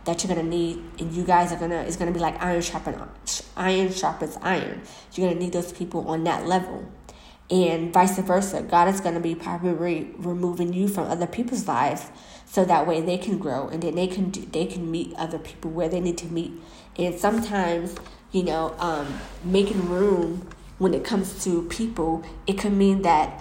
that 0.05 0.23
you're 0.23 0.35
going 0.35 0.45
to 0.45 0.57
need 0.57 0.83
and 0.99 1.13
you 1.13 1.25
guys 1.25 1.53
are 1.53 1.57
going 1.57 1.71
to 1.71 1.79
it's 1.79 1.97
to 1.97 2.11
be 2.11 2.19
like 2.19 2.43
iron 2.43 2.61
sharpen 2.61 3.01
iron 3.57 3.93
sharpens 3.93 4.37
iron. 4.43 4.83
You're 5.13 5.29
going 5.29 5.39
to 5.39 5.45
need 5.45 5.53
those 5.53 5.73
people 5.73 6.07
on 6.09 6.25
that 6.25 6.47
level. 6.47 6.87
And 7.51 7.93
vice 7.93 8.19
versa. 8.19 8.63
God 8.63 8.89
is 8.89 9.01
going 9.01 9.15
to 9.15 9.21
be 9.21 9.35
probably 9.35 10.15
removing 10.19 10.73
you 10.73 10.89
from 10.89 11.11
other 11.11 11.27
people's 11.27 11.69
lives 11.69 12.07
so 12.47 12.65
that 12.65 12.87
way 12.87 13.01
they 13.01 13.19
can 13.19 13.39
grow 13.39 13.69
and 13.69 13.83
then 13.83 13.95
they 13.95 14.07
can 14.07 14.31
do, 14.31 14.47
they 14.47 14.67
can 14.67 14.91
meet 14.91 15.15
other 15.17 15.39
people 15.39 15.71
where 15.71 15.89
they 15.89 16.01
need 16.01 16.19
to 16.19 16.27
meet. 16.27 16.53
And 16.97 17.19
sometimes, 17.19 17.97
you 18.33 18.45
know, 18.45 18.75
um, 18.79 19.19
making 19.43 19.89
room 19.89 20.49
when 20.79 20.95
it 20.95 21.05
comes 21.05 21.43
to 21.45 21.63
people, 21.65 22.25
it 22.47 22.59
can 22.59 22.77
mean 22.77 23.03
that 23.03 23.41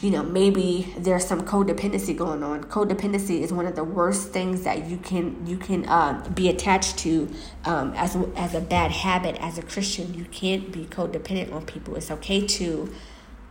you 0.00 0.10
know 0.10 0.22
maybe 0.22 0.94
there's 0.96 1.26
some 1.26 1.42
codependency 1.42 2.16
going 2.16 2.42
on. 2.42 2.64
Codependency 2.64 3.40
is 3.40 3.52
one 3.52 3.66
of 3.66 3.74
the 3.74 3.82
worst 3.82 4.30
things 4.30 4.62
that 4.62 4.88
you 4.88 4.96
can 4.96 5.44
you 5.46 5.56
can 5.56 5.86
uh, 5.88 6.24
be 6.34 6.48
attached 6.48 6.98
to 6.98 7.28
um, 7.64 7.92
as 7.94 8.16
as 8.36 8.54
a 8.54 8.60
bad 8.60 8.92
habit. 8.92 9.36
As 9.40 9.58
a 9.58 9.62
christian 9.62 10.14
you 10.14 10.24
can't 10.26 10.70
be 10.70 10.84
codependent 10.84 11.52
on 11.52 11.66
people. 11.66 11.96
It's 11.96 12.10
okay 12.10 12.46
to 12.46 12.92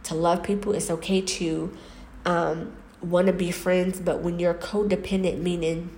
to 0.04 0.16
love 0.16 0.44
people. 0.44 0.74
It's 0.74 0.90
okay 0.90 1.22
to 1.22 1.76
um, 2.26 2.74
want 3.02 3.28
to 3.28 3.34
be 3.34 3.52
friends. 3.52 4.00
But 4.00 4.22
when 4.22 4.40
you're 4.40 4.54
codependent 4.54 5.42
meaning 5.42 5.98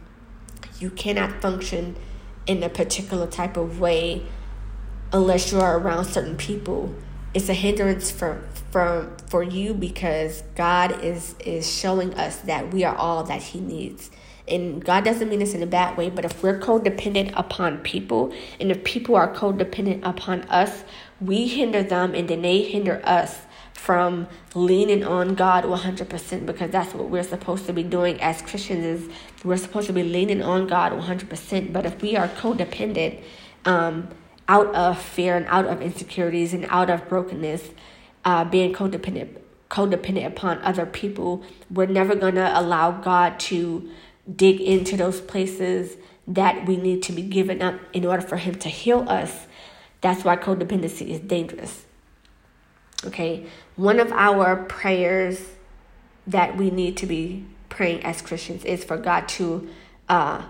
you 0.79 0.89
cannot 0.89 1.41
function 1.41 1.95
in 2.47 2.63
a 2.63 2.69
particular 2.69 3.27
type 3.27 3.55
of 3.55 3.79
way 3.79 4.25
unless 5.11 5.51
you're 5.51 5.77
around 5.77 6.05
certain 6.05 6.37
people 6.37 6.95
it's 7.33 7.49
a 7.49 7.53
hindrance 7.53 8.09
for 8.09 8.43
for 8.71 9.11
for 9.27 9.43
you 9.43 9.73
because 9.73 10.43
God 10.55 11.03
is 11.03 11.35
is 11.45 11.69
showing 11.71 12.13
us 12.15 12.37
that 12.41 12.73
we 12.73 12.83
are 12.83 12.95
all 12.95 13.23
that 13.23 13.41
He 13.41 13.59
needs. 13.59 14.11
And 14.47 14.83
God 14.83 15.05
doesn't 15.05 15.29
mean 15.29 15.39
this 15.39 15.53
in 15.53 15.61
a 15.61 15.67
bad 15.67 15.95
way, 15.95 16.09
but 16.09 16.25
if 16.25 16.41
we're 16.41 16.59
codependent 16.59 17.33
upon 17.35 17.79
people, 17.79 18.33
and 18.59 18.71
if 18.71 18.83
people 18.83 19.15
are 19.15 19.31
codependent 19.31 19.99
upon 20.03 20.41
us, 20.43 20.83
we 21.21 21.47
hinder 21.47 21.83
them 21.83 22.15
and 22.15 22.27
then 22.27 22.41
they 22.41 22.63
hinder 22.63 22.99
us 23.03 23.41
from 23.73 24.27
leaning 24.55 25.03
on 25.03 25.35
God 25.35 25.63
100% 25.63 26.45
because 26.45 26.71
that's 26.71 26.93
what 26.93 27.09
we're 27.09 27.23
supposed 27.23 27.65
to 27.67 27.73
be 27.73 27.83
doing 27.83 28.19
as 28.21 28.41
Christians 28.41 28.83
is 28.83 29.09
we're 29.43 29.55
supposed 29.55 29.87
to 29.87 29.93
be 29.93 30.03
leaning 30.03 30.41
on 30.41 30.67
God 30.67 30.91
100%. 30.91 31.71
But 31.71 31.85
if 31.85 32.01
we 32.01 32.17
are 32.17 32.27
codependent, 32.27 33.21
um, 33.65 34.09
out 34.49 34.73
of 34.73 34.99
fear 34.99 35.37
and 35.37 35.45
out 35.47 35.65
of 35.65 35.81
insecurities 35.81 36.53
and 36.53 36.65
out 36.69 36.89
of 36.89 37.07
brokenness, 37.07 37.69
uh, 38.29 38.43
being 38.45 38.73
codependent 38.73 39.29
codependent 39.69 40.25
upon 40.25 40.57
other 40.63 40.85
people, 40.85 41.43
we're 41.69 41.85
never 41.85 42.15
gonna 42.15 42.51
allow 42.55 42.89
God 42.91 43.39
to 43.39 43.87
dig 44.43 44.59
into 44.59 44.97
those 44.97 45.21
places 45.21 45.95
that 46.27 46.65
we 46.65 46.75
need 46.75 47.03
to 47.03 47.11
be 47.11 47.21
given 47.21 47.61
up 47.61 47.75
in 47.93 48.05
order 48.05 48.21
for 48.21 48.37
Him 48.37 48.55
to 48.55 48.69
heal 48.69 49.05
us. 49.07 49.47
That's 50.01 50.23
why 50.23 50.37
codependency 50.37 51.09
is 51.09 51.19
dangerous. 51.19 51.85
Okay, 53.05 53.45
one 53.75 53.99
of 53.99 54.11
our 54.11 54.55
prayers 54.55 55.49
that 56.25 56.57
we 56.57 56.69
need 56.69 56.97
to 56.97 57.05
be 57.05 57.45
praying 57.69 58.03
as 58.03 58.21
Christians 58.21 58.65
is 58.65 58.83
for 58.83 58.97
God 58.97 59.27
to 59.37 59.69
uh, 60.07 60.43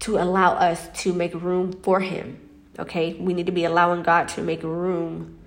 to 0.00 0.18
allow 0.18 0.52
us 0.52 0.88
to 1.02 1.12
make 1.12 1.34
room 1.34 1.72
for 1.82 2.00
Him 2.00 2.44
Okay, 2.78 3.14
we 3.14 3.34
need 3.34 3.46
to 3.46 3.52
be 3.52 3.64
allowing 3.64 4.02
God 4.02 4.28
to 4.30 4.42
make 4.42 4.62
room 4.62 5.38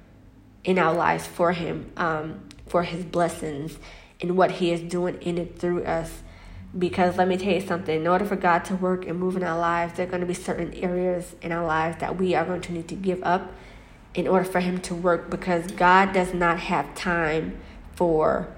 in 0.68 0.78
our 0.78 0.94
lives 0.94 1.26
for 1.26 1.54
Him, 1.54 1.92
um, 1.96 2.42
for 2.68 2.84
His 2.84 3.04
blessings 3.06 3.80
and 4.22 4.38
what 4.38 4.52
He 4.52 4.72
is 4.72 4.82
doing 4.82 5.16
in 5.22 5.40
it 5.40 5.58
through 5.58 5.84
us. 5.86 6.22
Because 6.78 7.18
let 7.18 7.30
me 7.30 7.38
tell 7.38 7.54
you 7.54 7.62
something, 7.62 8.02
in 8.02 8.06
order 8.06 8.26
for 8.26 8.36
God 8.36 8.66
to 8.66 8.76
work 8.76 9.08
and 9.08 9.18
move 9.18 9.38
in 9.38 9.44
our 9.44 9.58
lives, 9.58 9.94
there 9.94 10.06
are 10.06 10.10
going 10.10 10.22
to 10.22 10.28
be 10.28 10.34
certain 10.34 10.74
areas 10.74 11.36
in 11.42 11.54
our 11.54 11.66
lives 11.66 12.00
that 12.02 12.18
we 12.18 12.36
are 12.36 12.46
going 12.46 12.62
to 12.62 12.74
need 12.74 12.90
to 12.90 12.96
give 12.96 13.24
up 13.24 13.54
in 14.14 14.28
order 14.28 14.44
for 14.44 14.60
Him 14.60 14.80
to 14.82 14.94
work 14.94 15.30
because 15.30 15.72
God 15.72 16.12
does 16.12 16.34
not 16.34 16.60
have 16.60 16.94
time 16.94 17.58
for 17.96 18.54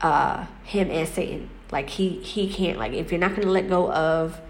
uh, 0.00 0.46
Him 0.64 0.90
and 0.90 1.08
Satan. 1.08 1.48
Like, 1.70 1.90
He, 1.90 2.20
he 2.22 2.52
can't, 2.52 2.76
like, 2.76 2.92
if 2.92 3.12
you're 3.12 3.20
not 3.20 3.30
going 3.30 3.42
to 3.42 3.52
let 3.52 3.68
go 3.68 3.90
of 3.92 4.40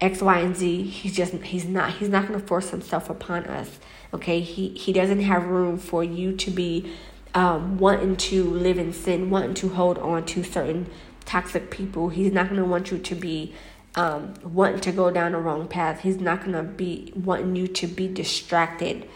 X, 0.00 0.20
Y, 0.20 0.38
and 0.38 0.56
Z. 0.56 0.82
He's 0.84 1.16
just 1.16 1.34
he's 1.34 1.64
not 1.64 1.94
he's 1.94 2.08
not 2.08 2.28
going 2.28 2.40
to 2.40 2.46
force 2.46 2.70
himself 2.70 3.08
upon 3.08 3.44
us. 3.44 3.78
Okay, 4.12 4.40
he 4.40 4.68
he 4.70 4.92
doesn't 4.92 5.20
have 5.20 5.46
room 5.46 5.78
for 5.78 6.04
you 6.04 6.36
to 6.36 6.50
be 6.50 6.92
um, 7.34 7.78
wanting 7.78 8.16
to 8.16 8.44
live 8.44 8.78
in 8.78 8.92
sin, 8.92 9.30
wanting 9.30 9.54
to 9.54 9.68
hold 9.70 9.98
on 9.98 10.24
to 10.26 10.42
certain 10.42 10.88
toxic 11.24 11.70
people. 11.70 12.08
He's 12.08 12.32
not 12.32 12.48
going 12.48 12.60
to 12.60 12.66
want 12.66 12.90
you 12.90 12.98
to 12.98 13.14
be 13.14 13.54
um, 13.94 14.34
wanting 14.42 14.80
to 14.80 14.92
go 14.92 15.10
down 15.10 15.32
the 15.32 15.38
wrong 15.38 15.68
path. 15.68 16.00
He's 16.00 16.20
not 16.20 16.40
going 16.40 16.52
to 16.52 16.62
be 16.62 17.12
wanting 17.14 17.56
you 17.56 17.66
to 17.66 17.86
be 17.86 18.08
distracted 18.08 19.08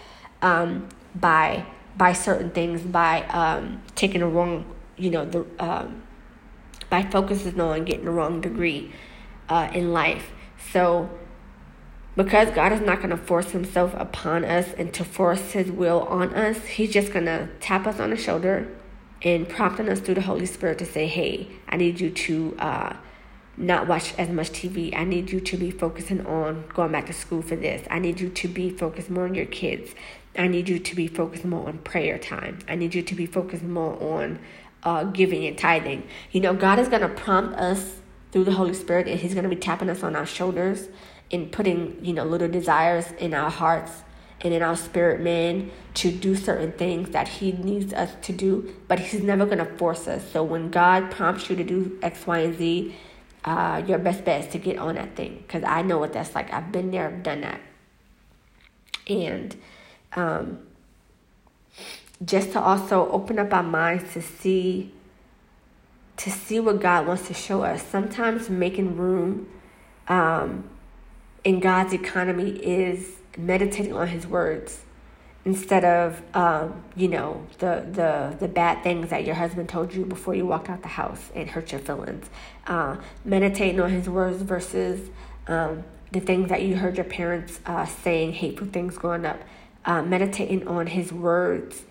um, 0.42 0.88
by 1.14 1.66
by 1.96 2.12
certain 2.12 2.50
things, 2.50 2.82
by 2.82 3.24
um, 3.24 3.82
taking 3.94 4.20
the 4.20 4.26
wrong, 4.26 4.64
you 4.96 5.10
know, 5.10 5.24
the 5.24 5.46
um, 5.58 6.02
by 6.88 7.02
focusing 7.02 7.60
on 7.60 7.84
getting 7.84 8.06
the 8.06 8.10
wrong 8.10 8.40
degree 8.40 8.92
uh, 9.48 9.70
in 9.72 9.92
life. 9.92 10.30
So, 10.72 11.10
because 12.16 12.50
God 12.50 12.72
is 12.72 12.80
not 12.80 12.98
going 12.98 13.10
to 13.10 13.16
force 13.16 13.52
himself 13.52 13.94
upon 13.94 14.44
us 14.44 14.72
and 14.74 14.92
to 14.94 15.04
force 15.04 15.52
his 15.52 15.70
will 15.70 16.02
on 16.02 16.34
us, 16.34 16.64
he's 16.66 16.92
just 16.92 17.12
going 17.12 17.26
to 17.26 17.48
tap 17.60 17.86
us 17.86 17.98
on 17.98 18.10
the 18.10 18.16
shoulder 18.16 18.68
and 19.22 19.48
prompting 19.48 19.88
us 19.88 20.00
through 20.00 20.14
the 20.14 20.22
Holy 20.22 20.46
Spirit 20.46 20.78
to 20.78 20.86
say, 20.86 21.06
hey, 21.06 21.48
I 21.68 21.76
need 21.76 22.00
you 22.00 22.10
to 22.10 22.56
uh, 22.58 22.96
not 23.56 23.86
watch 23.86 24.14
as 24.18 24.28
much 24.28 24.50
TV. 24.50 24.96
I 24.96 25.04
need 25.04 25.30
you 25.30 25.40
to 25.40 25.56
be 25.56 25.70
focusing 25.70 26.26
on 26.26 26.64
going 26.74 26.92
back 26.92 27.06
to 27.06 27.12
school 27.12 27.42
for 27.42 27.56
this. 27.56 27.86
I 27.90 27.98
need 27.98 28.20
you 28.20 28.30
to 28.30 28.48
be 28.48 28.70
focused 28.70 29.10
more 29.10 29.24
on 29.24 29.34
your 29.34 29.46
kids. 29.46 29.94
I 30.36 30.46
need 30.46 30.68
you 30.68 30.78
to 30.78 30.96
be 30.96 31.06
focused 31.06 31.44
more 31.44 31.68
on 31.68 31.78
prayer 31.78 32.18
time. 32.18 32.60
I 32.68 32.76
need 32.76 32.94
you 32.94 33.02
to 33.02 33.14
be 33.14 33.26
focused 33.26 33.62
more 33.62 34.00
on 34.02 34.38
uh, 34.82 35.04
giving 35.04 35.44
and 35.46 35.58
tithing. 35.58 36.06
You 36.32 36.40
know, 36.40 36.54
God 36.54 36.78
is 36.78 36.88
going 36.88 37.02
to 37.02 37.08
prompt 37.08 37.58
us 37.58 37.99
through 38.32 38.44
the 38.44 38.52
Holy 38.52 38.74
Spirit, 38.74 39.08
and 39.08 39.18
He's 39.20 39.34
going 39.34 39.44
to 39.44 39.50
be 39.50 39.56
tapping 39.56 39.90
us 39.90 40.02
on 40.02 40.16
our 40.16 40.26
shoulders 40.26 40.88
and 41.30 41.50
putting, 41.50 42.04
you 42.04 42.12
know, 42.12 42.24
little 42.24 42.48
desires 42.48 43.12
in 43.18 43.34
our 43.34 43.50
hearts 43.50 44.02
and 44.42 44.54
in 44.54 44.62
our 44.62 44.76
spirit 44.76 45.20
man 45.20 45.70
to 45.94 46.10
do 46.10 46.34
certain 46.34 46.72
things 46.72 47.10
that 47.10 47.28
He 47.28 47.52
needs 47.52 47.92
us 47.92 48.12
to 48.22 48.32
do, 48.32 48.74
but 48.88 48.98
He's 48.98 49.22
never 49.22 49.44
going 49.44 49.58
to 49.58 49.76
force 49.76 50.08
us. 50.08 50.22
So 50.32 50.42
when 50.42 50.70
God 50.70 51.10
prompts 51.10 51.50
you 51.50 51.56
to 51.56 51.64
do 51.64 51.98
X, 52.02 52.26
Y, 52.26 52.38
and 52.38 52.56
Z, 52.56 52.96
uh, 53.44 53.82
your 53.86 53.98
best 53.98 54.24
bet 54.24 54.44
is 54.44 54.52
to 54.52 54.58
get 54.58 54.78
on 54.78 54.96
that 54.96 55.16
thing 55.16 55.42
because 55.46 55.64
I 55.64 55.82
know 55.82 55.98
what 55.98 56.12
that's 56.12 56.34
like. 56.34 56.52
I've 56.52 56.72
been 56.72 56.90
there, 56.90 57.08
I've 57.08 57.22
done 57.22 57.40
that. 57.42 57.60
And 59.06 59.56
um, 60.14 60.60
just 62.24 62.52
to 62.52 62.60
also 62.60 63.10
open 63.10 63.38
up 63.38 63.52
our 63.52 63.62
minds 63.62 64.12
to 64.12 64.22
see 64.22 64.92
to 66.20 66.30
see 66.30 66.60
what 66.60 66.80
God 66.80 67.06
wants 67.06 67.28
to 67.28 67.34
show 67.34 67.62
us. 67.62 67.82
Sometimes 67.82 68.50
making 68.50 68.96
room 68.96 69.48
um, 70.06 70.68
in 71.44 71.60
God's 71.60 71.94
economy 71.94 72.50
is 72.50 73.16
meditating 73.38 73.94
on 73.94 74.08
His 74.08 74.26
words 74.26 74.82
instead 75.46 75.82
of 75.82 76.20
um, 76.36 76.84
you 76.94 77.08
know 77.08 77.46
the 77.58 77.86
the 77.90 78.36
the 78.38 78.48
bad 78.48 78.82
things 78.82 79.08
that 79.08 79.24
your 79.24 79.34
husband 79.34 79.70
told 79.70 79.94
you 79.94 80.04
before 80.04 80.34
you 80.34 80.44
walked 80.44 80.68
out 80.68 80.82
the 80.82 80.88
house 80.88 81.30
and 81.34 81.48
hurt 81.48 81.72
your 81.72 81.80
feelings. 81.80 82.28
Uh, 82.66 82.96
meditating 83.24 83.80
on 83.80 83.90
His 83.90 84.06
words 84.06 84.42
versus 84.42 85.08
um, 85.46 85.84
the 86.12 86.20
things 86.20 86.50
that 86.50 86.60
you 86.60 86.76
heard 86.76 86.96
your 86.96 87.04
parents 87.04 87.60
uh, 87.64 87.86
saying, 87.86 88.34
hateful 88.34 88.66
things 88.66 88.98
growing 88.98 89.24
up. 89.24 89.40
Uh, 89.86 90.02
meditating 90.02 90.68
on 90.68 90.88
His 90.88 91.10
words 91.10 91.84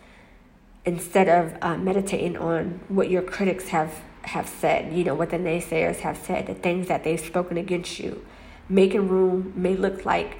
instead 0.85 1.27
of 1.27 1.57
uh, 1.63 1.75
meditating 1.77 2.37
on 2.37 2.79
what 2.89 3.09
your 3.09 3.23
critics 3.23 3.69
have 3.69 4.03
have 4.23 4.47
said, 4.47 4.93
you 4.93 5.03
know, 5.03 5.15
what 5.15 5.29
the 5.29 5.37
naysayers 5.37 5.97
have 6.01 6.17
said, 6.17 6.47
the 6.47 6.53
things 6.53 6.87
that 6.87 7.03
they've 7.03 7.19
spoken 7.19 7.57
against 7.57 7.99
you. 7.99 8.25
Making 8.67 9.07
room 9.07 9.53
may 9.55 9.75
look 9.75 10.05
like 10.05 10.37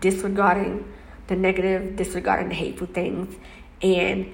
disregarding 0.00 0.90
the 1.26 1.36
negative, 1.36 1.96
disregarding 1.96 2.48
the 2.48 2.54
hateful 2.54 2.86
things, 2.86 3.36
and, 3.82 4.32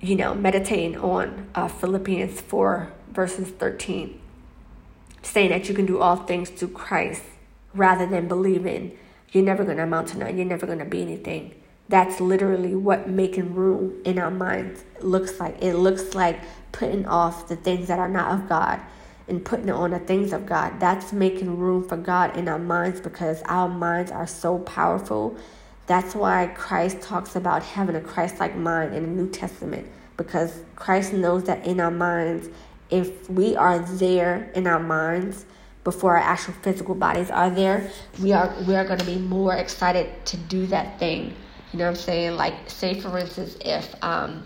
you 0.00 0.16
know, 0.16 0.34
meditating 0.34 0.98
on 0.98 1.48
uh, 1.54 1.68
Philippians 1.68 2.40
4, 2.40 2.92
verses 3.12 3.48
13, 3.50 4.20
saying 5.22 5.50
that 5.50 5.68
you 5.68 5.74
can 5.74 5.86
do 5.86 6.00
all 6.00 6.16
things 6.16 6.50
through 6.50 6.68
Christ 6.68 7.22
rather 7.74 8.06
than 8.06 8.28
believing 8.28 8.96
you're 9.30 9.44
never 9.44 9.64
going 9.64 9.76
to 9.76 9.82
amount 9.82 10.08
to 10.08 10.18
nothing, 10.18 10.38
you're 10.38 10.46
never 10.46 10.66
going 10.66 10.78
to 10.78 10.84
be 10.84 11.02
anything. 11.02 11.54
That's 11.88 12.20
literally 12.20 12.74
what 12.74 13.08
making 13.08 13.54
room 13.54 14.00
in 14.04 14.18
our 14.18 14.30
minds 14.30 14.84
looks 15.00 15.40
like. 15.40 15.62
It 15.62 15.74
looks 15.74 16.14
like 16.14 16.40
putting 16.72 17.06
off 17.06 17.48
the 17.48 17.56
things 17.56 17.88
that 17.88 17.98
are 17.98 18.08
not 18.08 18.32
of 18.32 18.48
God 18.48 18.80
and 19.28 19.44
putting 19.44 19.70
on 19.70 19.90
the 19.90 19.98
things 19.98 20.32
of 20.32 20.46
God. 20.46 20.80
That's 20.80 21.12
making 21.12 21.58
room 21.58 21.86
for 21.86 21.96
God 21.96 22.36
in 22.36 22.48
our 22.48 22.58
minds 22.58 23.00
because 23.00 23.42
our 23.46 23.68
minds 23.68 24.10
are 24.10 24.26
so 24.26 24.58
powerful. 24.60 25.36
That's 25.86 26.14
why 26.14 26.48
Christ 26.56 27.02
talks 27.02 27.36
about 27.36 27.62
having 27.62 27.96
a 27.96 28.00
Christ 28.00 28.40
like 28.40 28.56
mind 28.56 28.94
in 28.94 29.02
the 29.04 29.22
New 29.22 29.30
Testament 29.30 29.88
because 30.16 30.60
Christ 30.76 31.12
knows 31.12 31.44
that 31.44 31.66
in 31.66 31.80
our 31.80 31.90
minds, 31.90 32.48
if 32.90 33.28
we 33.30 33.56
are 33.56 33.78
there 33.78 34.50
in 34.54 34.66
our 34.66 34.80
minds, 34.80 35.46
before 35.84 36.18
our 36.18 36.22
actual 36.22 36.54
physical 36.54 36.94
bodies 36.94 37.30
are 37.30 37.50
there, 37.50 37.90
we 38.20 38.32
are 38.32 38.54
we 38.66 38.76
are 38.76 38.84
going 38.84 38.98
to 38.98 39.06
be 39.06 39.18
more 39.18 39.54
excited 39.54 40.10
to 40.26 40.36
do 40.36 40.66
that 40.66 40.98
thing 40.98 41.34
You 41.72 41.78
know 41.78 41.84
what 41.86 41.90
I'm 41.90 41.96
saying? 41.96 42.36
Like, 42.36 42.54
say 42.68 43.00
for 43.00 43.18
instance, 43.18 43.56
if 43.64 43.94
um, 44.02 44.44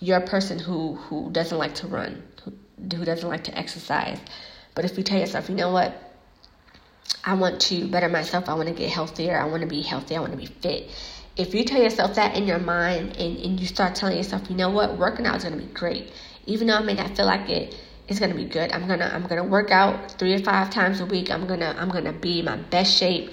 you're 0.00 0.18
a 0.18 0.26
person 0.26 0.58
who 0.58 0.94
who 0.94 1.30
doesn't 1.30 1.56
like 1.56 1.74
to 1.76 1.86
run, 1.86 2.22
who, 2.44 2.52
who 2.96 3.04
doesn't 3.04 3.28
like 3.28 3.44
to 3.44 3.58
exercise, 3.58 4.18
but 4.74 4.84
if 4.84 4.96
you 4.96 5.04
tell 5.04 5.18
yourself, 5.18 5.48
you 5.48 5.54
know 5.54 5.70
what, 5.70 5.94
I 7.24 7.34
want 7.34 7.60
to 7.62 7.88
better 7.88 8.08
myself, 8.08 8.48
I 8.48 8.54
want 8.54 8.68
to 8.68 8.74
get 8.74 8.90
healthier, 8.90 9.38
I 9.38 9.46
want 9.46 9.62
to 9.62 9.68
be 9.68 9.82
healthy, 9.82 10.16
I 10.16 10.20
want 10.20 10.32
to 10.32 10.38
be 10.38 10.46
fit. 10.46 10.90
If 11.36 11.54
you 11.54 11.64
tell 11.64 11.82
yourself 11.82 12.14
that 12.14 12.36
in 12.36 12.46
your 12.46 12.60
mind 12.60 13.16
and, 13.16 13.36
and 13.38 13.58
you 13.58 13.66
start 13.66 13.96
telling 13.96 14.16
yourself, 14.16 14.48
you 14.48 14.56
know 14.56 14.70
what, 14.70 14.96
working 14.96 15.26
out 15.26 15.36
is 15.36 15.44
going 15.44 15.58
to 15.58 15.66
be 15.66 15.72
great, 15.72 16.12
even 16.46 16.68
though 16.68 16.76
I 16.76 16.82
may 16.82 16.94
not 16.94 17.16
feel 17.16 17.26
like 17.26 17.50
it, 17.50 17.74
it's 18.06 18.20
gonna 18.20 18.34
be 18.34 18.44
good. 18.44 18.70
I'm 18.72 18.86
gonna 18.86 19.10
I'm 19.12 19.26
gonna 19.26 19.44
work 19.44 19.70
out 19.70 20.12
three 20.12 20.36
to 20.36 20.42
five 20.42 20.70
times 20.70 21.00
a 21.00 21.06
week. 21.06 21.30
I'm 21.30 21.46
gonna 21.46 21.74
I'm 21.78 21.88
gonna 21.88 22.12
be 22.12 22.42
my 22.42 22.56
best 22.56 22.96
shape 22.96 23.30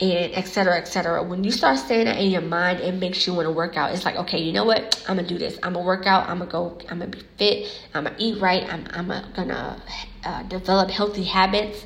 and 0.00 0.32
etc 0.34 0.76
etc 0.76 1.22
when 1.22 1.42
you 1.42 1.50
start 1.50 1.76
saying 1.76 2.04
that 2.04 2.18
in 2.18 2.30
your 2.30 2.42
mind 2.42 2.80
it 2.80 2.94
makes 2.94 3.26
you 3.26 3.34
want 3.34 3.46
to 3.46 3.52
work 3.52 3.76
out. 3.76 3.92
It's 3.92 4.04
like 4.04 4.16
okay 4.16 4.38
you 4.40 4.52
know 4.52 4.64
what? 4.64 5.04
I'm 5.08 5.16
gonna 5.16 5.28
do 5.28 5.38
this. 5.38 5.58
I'm 5.62 5.72
gonna 5.72 5.84
work 5.84 6.06
out. 6.06 6.28
I'm 6.28 6.38
gonna 6.38 6.50
go 6.50 6.78
i'm 6.88 7.00
gonna 7.00 7.10
be 7.10 7.22
fit. 7.36 7.68
I'm 7.94 8.04
gonna 8.04 8.16
eat 8.18 8.40
right. 8.40 8.64
I'm, 8.72 8.86
I'm 8.92 9.08
gonna 9.34 9.82
uh, 10.24 10.42
develop 10.44 10.90
healthy 10.90 11.24
habits. 11.24 11.84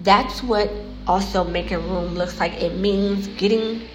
That's 0.00 0.42
what 0.42 0.70
also 1.06 1.44
making 1.44 1.78
room 1.78 2.14
looks 2.14 2.38
like. 2.38 2.54
It 2.62 2.76
means 2.76 3.26
getting 3.28 3.88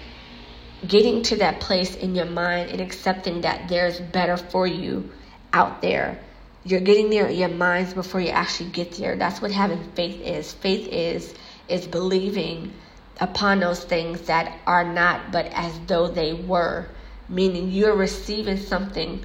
getting 0.86 1.22
to 1.22 1.36
that 1.36 1.60
place 1.60 1.94
in 1.96 2.14
your 2.14 2.26
mind 2.26 2.70
and 2.70 2.80
accepting 2.80 3.40
that 3.40 3.68
there's 3.68 4.00
better 4.00 4.36
for 4.36 4.66
you 4.66 5.10
out 5.52 5.80
there. 5.80 6.20
You're 6.64 6.80
getting 6.80 7.10
there 7.10 7.26
in 7.26 7.36
your 7.36 7.48
minds 7.48 7.94
before 7.94 8.20
you 8.20 8.28
actually 8.30 8.70
get 8.70 8.92
there. 8.92 9.16
That's 9.16 9.40
what 9.40 9.50
having 9.50 9.82
faith 9.92 10.20
is. 10.20 10.52
Faith 10.52 10.88
is 10.88 11.34
is 11.68 11.86
believing 11.86 12.72
upon 13.20 13.60
those 13.60 13.82
things 13.84 14.22
that 14.22 14.58
are 14.66 14.84
not 14.84 15.30
but 15.30 15.46
as 15.46 15.78
though 15.86 16.08
they 16.08 16.32
were, 16.32 16.86
meaning 17.28 17.70
you're 17.70 17.94
receiving 17.94 18.56
something 18.56 19.24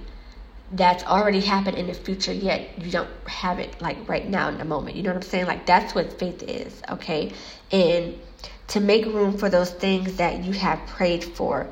that's 0.71 1.03
already 1.05 1.39
happened 1.39 1.77
in 1.77 1.87
the 1.87 1.93
future, 1.93 2.31
yet 2.31 2.77
you 2.79 2.91
don't 2.91 3.09
have 3.25 3.59
it 3.59 3.81
like 3.81 4.07
right 4.07 4.29
now 4.29 4.49
in 4.49 4.57
the 4.57 4.65
moment. 4.65 4.95
You 4.95 5.03
know 5.03 5.09
what 5.09 5.17
I'm 5.17 5.21
saying? 5.23 5.47
Like 5.47 5.65
that's 5.65 5.95
what 5.95 6.19
faith 6.19 6.43
is, 6.43 6.81
okay? 6.89 7.31
And 7.71 8.19
to 8.67 8.79
make 8.79 9.05
room 9.05 9.37
for 9.37 9.49
those 9.49 9.71
things 9.71 10.17
that 10.17 10.43
you 10.43 10.53
have 10.53 10.79
prayed 10.87 11.23
for. 11.23 11.67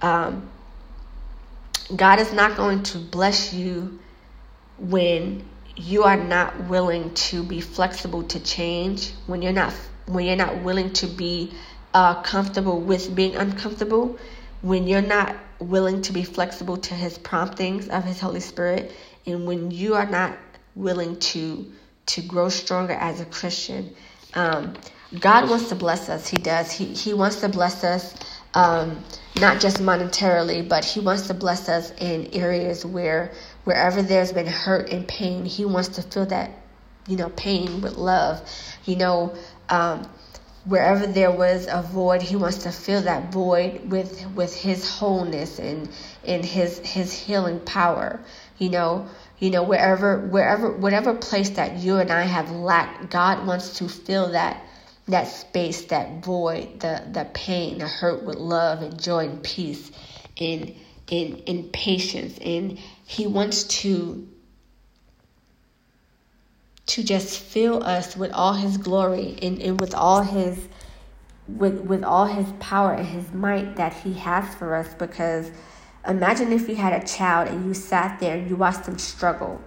Um, 0.00 0.50
God 1.94 2.20
is 2.20 2.32
not 2.32 2.56
going 2.56 2.82
to 2.84 2.98
bless 2.98 3.52
you 3.52 4.00
when 4.78 5.48
you 5.76 6.02
are 6.04 6.16
not 6.16 6.68
willing 6.68 7.14
to 7.14 7.42
be 7.42 7.60
flexible 7.60 8.24
to 8.24 8.40
change, 8.40 9.12
when 9.26 9.42
you're 9.42 9.52
not 9.52 9.72
when 10.14 10.26
you're 10.26 10.36
not 10.36 10.62
willing 10.62 10.92
to 10.94 11.06
be 11.06 11.52
uh, 11.94 12.22
comfortable 12.22 12.80
with 12.80 13.14
being 13.14 13.36
uncomfortable, 13.36 14.18
when 14.62 14.86
you're 14.86 15.02
not 15.02 15.36
willing 15.58 16.02
to 16.02 16.12
be 16.12 16.22
flexible 16.22 16.76
to 16.76 16.94
His 16.94 17.18
promptings 17.18 17.88
of 17.88 18.04
His 18.04 18.20
Holy 18.20 18.40
Spirit, 18.40 18.92
and 19.26 19.46
when 19.46 19.70
you 19.70 19.94
are 19.94 20.06
not 20.06 20.36
willing 20.74 21.18
to 21.18 21.70
to 22.04 22.22
grow 22.22 22.48
stronger 22.48 22.94
as 22.94 23.20
a 23.20 23.24
Christian. 23.26 23.94
Um, 24.34 24.74
God 25.20 25.48
wants 25.48 25.68
to 25.68 25.76
bless 25.76 26.08
us. 26.08 26.26
He 26.26 26.36
does. 26.36 26.72
He 26.72 26.86
He 26.86 27.14
wants 27.14 27.40
to 27.40 27.48
bless 27.48 27.84
us. 27.84 28.14
Um, 28.54 29.02
not 29.40 29.60
just 29.60 29.78
monetarily, 29.78 30.68
but 30.68 30.84
he 30.84 31.00
wants 31.00 31.26
to 31.28 31.34
bless 31.34 31.68
us 31.68 31.90
in 31.98 32.28
areas 32.34 32.84
where 32.84 33.32
wherever 33.64 34.02
there's 34.02 34.32
been 34.32 34.46
hurt 34.46 34.90
and 34.90 35.08
pain, 35.08 35.44
he 35.44 35.64
wants 35.64 35.88
to 35.88 36.02
fill 36.02 36.26
that, 36.26 36.50
you 37.06 37.16
know, 37.16 37.30
pain 37.30 37.80
with 37.80 37.96
love. 37.96 38.42
You 38.84 38.96
know, 38.96 39.34
um, 39.72 40.06
wherever 40.66 41.06
there 41.06 41.30
was 41.32 41.66
a 41.66 41.82
void, 41.82 42.20
he 42.20 42.36
wants 42.36 42.58
to 42.58 42.70
fill 42.70 43.02
that 43.02 43.32
void 43.32 43.90
with 43.90 44.26
with 44.34 44.54
his 44.54 44.88
wholeness 44.88 45.58
and 45.58 45.88
in 46.24 46.42
his 46.42 46.78
his 46.80 47.12
healing 47.12 47.58
power. 47.60 48.20
You 48.58 48.68
know, 48.68 49.08
you 49.38 49.50
know 49.50 49.62
wherever 49.62 50.18
wherever 50.28 50.70
whatever 50.70 51.14
place 51.14 51.50
that 51.50 51.78
you 51.78 51.96
and 51.96 52.10
I 52.10 52.22
have 52.22 52.50
lacked, 52.50 53.10
God 53.10 53.46
wants 53.46 53.78
to 53.78 53.88
fill 53.88 54.32
that 54.32 54.62
that 55.08 55.26
space, 55.26 55.86
that 55.86 56.22
void, 56.22 56.80
the 56.80 57.02
the 57.10 57.26
pain, 57.32 57.78
the 57.78 57.88
hurt 57.88 58.22
with 58.24 58.36
love 58.36 58.82
and 58.82 59.02
joy 59.02 59.26
and 59.26 59.42
peace, 59.42 59.90
in 60.36 60.76
in 61.08 61.38
in 61.46 61.70
patience, 61.70 62.38
and 62.38 62.78
He 63.06 63.26
wants 63.26 63.64
to 63.80 64.28
to 66.92 67.02
just 67.02 67.38
fill 67.38 67.82
us 67.82 68.16
with 68.16 68.30
all 68.32 68.52
his 68.52 68.76
glory 68.76 69.38
and, 69.40 69.62
and 69.62 69.80
with 69.80 69.94
all 69.94 70.22
his 70.22 70.68
with 71.48 71.80
with 71.80 72.04
all 72.04 72.26
his 72.26 72.46
power 72.60 72.92
and 72.92 73.06
his 73.06 73.32
might 73.32 73.76
that 73.76 73.94
he 73.94 74.12
has 74.12 74.54
for 74.56 74.74
us 74.74 74.92
because 74.94 75.50
imagine 76.06 76.52
if 76.52 76.68
you 76.68 76.76
had 76.76 76.92
a 76.92 77.06
child 77.06 77.48
and 77.48 77.64
you 77.64 77.72
sat 77.72 78.20
there 78.20 78.36
and 78.36 78.48
you 78.48 78.56
watched 78.56 78.84
them 78.84 78.98
struggle 78.98 79.58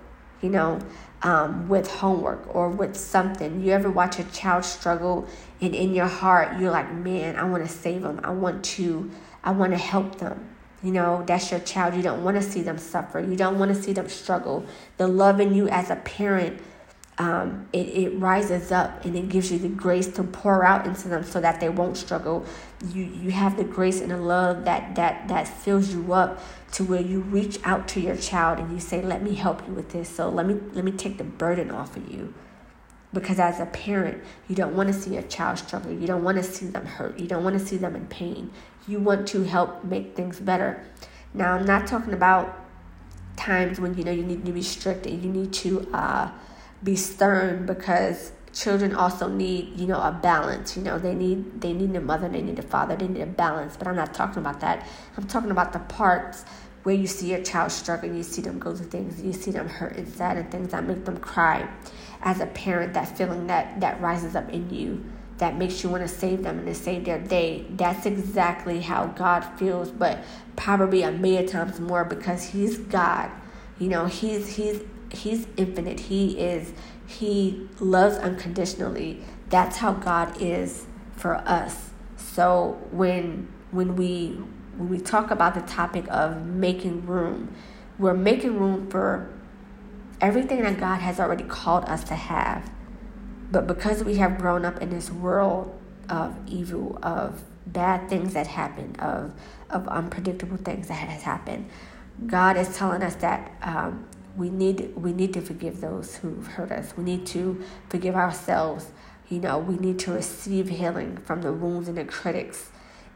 you 0.41 0.49
know 0.49 0.79
um, 1.23 1.67
with 1.67 1.89
homework 1.89 2.53
or 2.53 2.69
with 2.69 2.95
something. 2.95 3.63
You 3.63 3.71
ever 3.71 3.89
watch 3.89 4.19
a 4.19 4.23
child 4.25 4.63
struggle 4.63 5.27
and 5.59 5.73
in 5.73 5.95
your 5.95 6.05
heart 6.05 6.59
you're 6.59 6.69
like 6.69 6.93
man 6.93 7.35
i 7.37 7.43
want 7.43 7.65
to 7.65 7.71
save 7.71 8.03
them. 8.03 8.19
I 8.23 8.29
want 8.29 8.63
to 8.75 9.09
i 9.43 9.49
want 9.51 9.71
to 9.71 9.79
help 9.79 10.19
them. 10.19 10.55
You 10.83 10.91
know 10.91 11.23
that's 11.25 11.49
your 11.49 11.61
child. 11.61 11.95
You 11.95 12.03
don't 12.03 12.23
want 12.23 12.37
to 12.37 12.43
see 12.43 12.61
them 12.61 12.77
suffer. 12.77 13.19
You 13.19 13.35
don't 13.35 13.57
want 13.57 13.73
to 13.73 13.81
see 13.81 13.93
them 13.93 14.07
struggle. 14.09 14.65
The 14.97 15.07
love 15.07 15.39
in 15.39 15.55
you 15.55 15.67
as 15.69 15.89
a 15.89 15.95
parent 15.95 16.61
um, 17.17 17.67
it, 17.71 17.87
it 17.87 18.09
rises 18.19 18.71
up 18.71 19.05
and 19.05 19.15
it 19.15 19.29
gives 19.29 19.51
you 19.51 19.57
the 19.57 19.69
grace 19.69 20.07
to 20.07 20.23
pour 20.23 20.65
out 20.65 20.85
into 20.85 21.07
them 21.07 21.23
so 21.23 21.39
that 21.39 21.61
they 21.61 21.69
won't 21.69 21.95
struggle. 21.95 22.45
You 22.93 23.03
you 23.03 23.31
have 23.31 23.55
the 23.55 23.63
grace 23.63 24.01
and 24.01 24.11
the 24.11 24.17
love 24.17 24.65
that 24.65 24.95
that 24.95 25.27
that 25.29 25.47
fills 25.47 25.93
you 25.93 26.13
up 26.13 26.41
to 26.73 26.83
where 26.83 27.01
you 27.01 27.21
reach 27.21 27.59
out 27.63 27.87
to 27.89 28.01
your 28.01 28.17
child 28.17 28.59
and 28.59 28.71
you 28.71 28.79
say, 28.79 29.01
"Let 29.01 29.23
me 29.23 29.35
help 29.35 29.65
you 29.65 29.73
with 29.73 29.89
this." 29.91 30.09
So 30.09 30.29
let 30.29 30.45
me 30.45 30.55
let 30.73 30.83
me 30.83 30.91
take 30.91 31.17
the 31.17 31.23
burden 31.23 31.71
off 31.71 31.95
of 31.95 32.11
you. 32.11 32.33
Because 33.13 33.39
as 33.39 33.61
a 33.61 33.65
parent, 33.67 34.21
you 34.49 34.55
don't 34.57 34.75
want 34.75 34.87
to 34.87 34.93
see 34.93 35.13
your 35.13 35.23
child 35.23 35.57
struggle. 35.57 35.93
You 35.93 36.05
don't 36.05 36.23
want 36.23 36.35
to 36.35 36.43
see 36.43 36.65
them 36.65 36.85
hurt. 36.85 37.17
You 37.17 37.27
don't 37.27 37.45
want 37.45 37.57
to 37.57 37.65
see 37.65 37.77
them 37.77 37.95
in 37.95 38.07
pain. 38.07 38.51
You 38.89 38.99
want 38.99 39.25
to 39.29 39.43
help 39.43 39.85
make 39.85 40.17
things 40.17 40.41
better. 40.41 40.83
Now, 41.33 41.53
I'm 41.53 41.65
not 41.65 41.87
talking 41.87 42.13
about 42.13 42.59
times 43.37 43.79
when 43.79 43.97
you 43.97 44.03
know 44.03 44.11
you 44.11 44.23
need 44.23 44.45
to 44.45 44.51
be 44.51 44.61
strict 44.61 45.05
and 45.05 45.23
you 45.23 45.31
need 45.31 45.53
to 45.53 45.87
uh, 45.93 46.29
be 46.83 46.95
stern 46.95 47.65
because 47.65 48.31
children 48.53 48.95
also 48.95 49.27
need 49.27 49.77
you 49.77 49.85
know 49.85 49.99
a 49.99 50.17
balance 50.23 50.77
you 50.77 50.81
know 50.81 50.97
they 50.97 51.13
need 51.13 51.59
they 51.61 51.73
need 51.73 51.93
a 51.93 51.99
mother 51.99 52.29
they 52.29 52.41
need 52.41 52.57
a 52.57 52.61
father 52.61 52.95
they 52.95 53.07
need 53.07 53.21
a 53.21 53.25
balance 53.25 53.75
but 53.75 53.85
i'm 53.85 53.97
not 53.97 54.13
talking 54.13 54.37
about 54.37 54.61
that. 54.61 54.87
I'm 55.17 55.27
talking 55.27 55.51
about 55.51 55.73
the 55.73 55.79
parts 55.79 56.45
where 56.83 56.95
you 56.95 57.07
see 57.07 57.31
your 57.31 57.43
child 57.43 57.71
struggling 57.71 58.15
you 58.15 58.23
see 58.23 58.41
them 58.41 58.59
go 58.59 58.73
through 58.73 58.87
things 58.87 59.21
you 59.21 59.33
see 59.33 59.51
them 59.51 59.67
hurt 59.67 59.97
and 59.97 60.07
sad 60.07 60.37
and 60.37 60.49
things 60.51 60.71
that 60.71 60.85
make 60.85 61.03
them 61.05 61.17
cry. 61.17 61.67
As 62.21 62.39
a 62.39 62.45
parent 62.47 62.93
that 62.93 63.17
feeling 63.17 63.47
that 63.47 63.79
that 63.81 63.99
rises 64.01 64.35
up 64.35 64.49
in 64.49 64.69
you 64.69 65.03
that 65.37 65.57
makes 65.57 65.83
you 65.83 65.89
want 65.89 66.01
to 66.01 66.07
save 66.07 66.43
them 66.43 66.59
and 66.59 66.67
to 66.67 66.73
save 66.73 67.03
their 67.03 67.19
day 67.19 67.65
that's 67.71 68.05
exactly 68.05 68.79
how 68.79 69.07
god 69.07 69.41
feels 69.59 69.91
but 69.91 70.23
probably 70.55 71.01
a 71.01 71.11
million 71.11 71.45
times 71.45 71.79
more 71.79 72.05
because 72.05 72.43
he's 72.51 72.77
god. 72.77 73.29
You 73.79 73.89
know 73.89 74.05
he's 74.05 74.55
he's 74.55 74.81
he's 75.15 75.47
infinite. 75.57 76.01
He 76.01 76.39
is 76.39 76.73
he 77.07 77.67
loves 77.79 78.17
unconditionally. 78.17 79.21
That's 79.49 79.77
how 79.77 79.93
God 79.93 80.41
is 80.41 80.85
for 81.15 81.35
us. 81.35 81.89
So 82.17 82.79
when 82.91 83.47
when 83.71 83.95
we 83.95 84.37
when 84.77 84.89
we 84.89 84.99
talk 84.99 85.31
about 85.31 85.53
the 85.53 85.61
topic 85.61 86.05
of 86.09 86.45
making 86.45 87.05
room, 87.05 87.53
we're 87.97 88.13
making 88.13 88.59
room 88.59 88.89
for 88.89 89.29
everything 90.19 90.61
that 90.63 90.79
God 90.79 90.97
has 90.97 91.19
already 91.19 91.43
called 91.43 91.85
us 91.85 92.03
to 92.05 92.15
have. 92.15 92.69
But 93.51 93.67
because 93.67 94.03
we 94.03 94.15
have 94.15 94.37
grown 94.37 94.65
up 94.65 94.81
in 94.81 94.89
this 94.89 95.11
world 95.11 95.79
of 96.09 96.35
evil, 96.47 96.99
of 97.03 97.43
bad 97.67 98.09
things 98.09 98.33
that 98.33 98.47
happen, 98.47 98.95
of 98.99 99.33
of 99.69 99.87
unpredictable 99.87 100.57
things 100.57 100.87
that 100.87 100.95
has 100.95 101.23
happened, 101.23 101.69
God 102.25 102.57
is 102.57 102.75
telling 102.75 103.03
us 103.03 103.15
that 103.15 103.51
um, 103.61 104.07
we 104.37 104.49
need 104.49 104.93
we 104.95 105.13
need 105.13 105.33
to 105.33 105.41
forgive 105.41 105.81
those 105.81 106.17
who've 106.17 106.45
hurt 106.45 106.71
us. 106.71 106.95
We 106.97 107.03
need 107.03 107.25
to 107.27 107.63
forgive 107.89 108.15
ourselves. 108.15 108.87
You 109.29 109.39
know, 109.39 109.57
we 109.57 109.77
need 109.77 109.97
to 109.99 110.11
receive 110.11 110.69
healing 110.69 111.17
from 111.17 111.41
the 111.41 111.53
wounds 111.53 111.87
and 111.87 111.97
the 111.97 112.05
critics, 112.05 112.69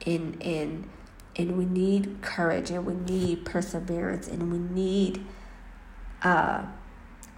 and 0.06 0.42
and 0.42 0.90
and 1.36 1.58
we 1.58 1.66
need 1.66 2.22
courage 2.22 2.70
and 2.72 2.86
we 2.86 2.94
need 2.94 3.46
perseverance 3.46 4.28
and 4.28 4.52
we 4.52 4.58
need 4.58 5.26
uh 6.22 6.66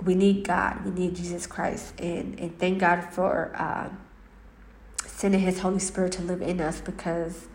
we 0.03 0.15
need 0.15 0.47
God. 0.47 0.83
We 0.83 0.91
need 0.91 1.15
Jesus 1.15 1.47
Christ 1.47 1.99
and 1.99 2.39
and 2.39 2.57
thank 2.57 2.79
God 2.79 3.03
for 3.11 3.51
uh, 3.55 3.89
sending 5.05 5.41
His 5.41 5.59
Holy 5.59 5.79
Spirit 5.79 6.13
to 6.13 6.21
live 6.21 6.41
in 6.41 6.61
us 6.61 6.81
because 6.81 7.47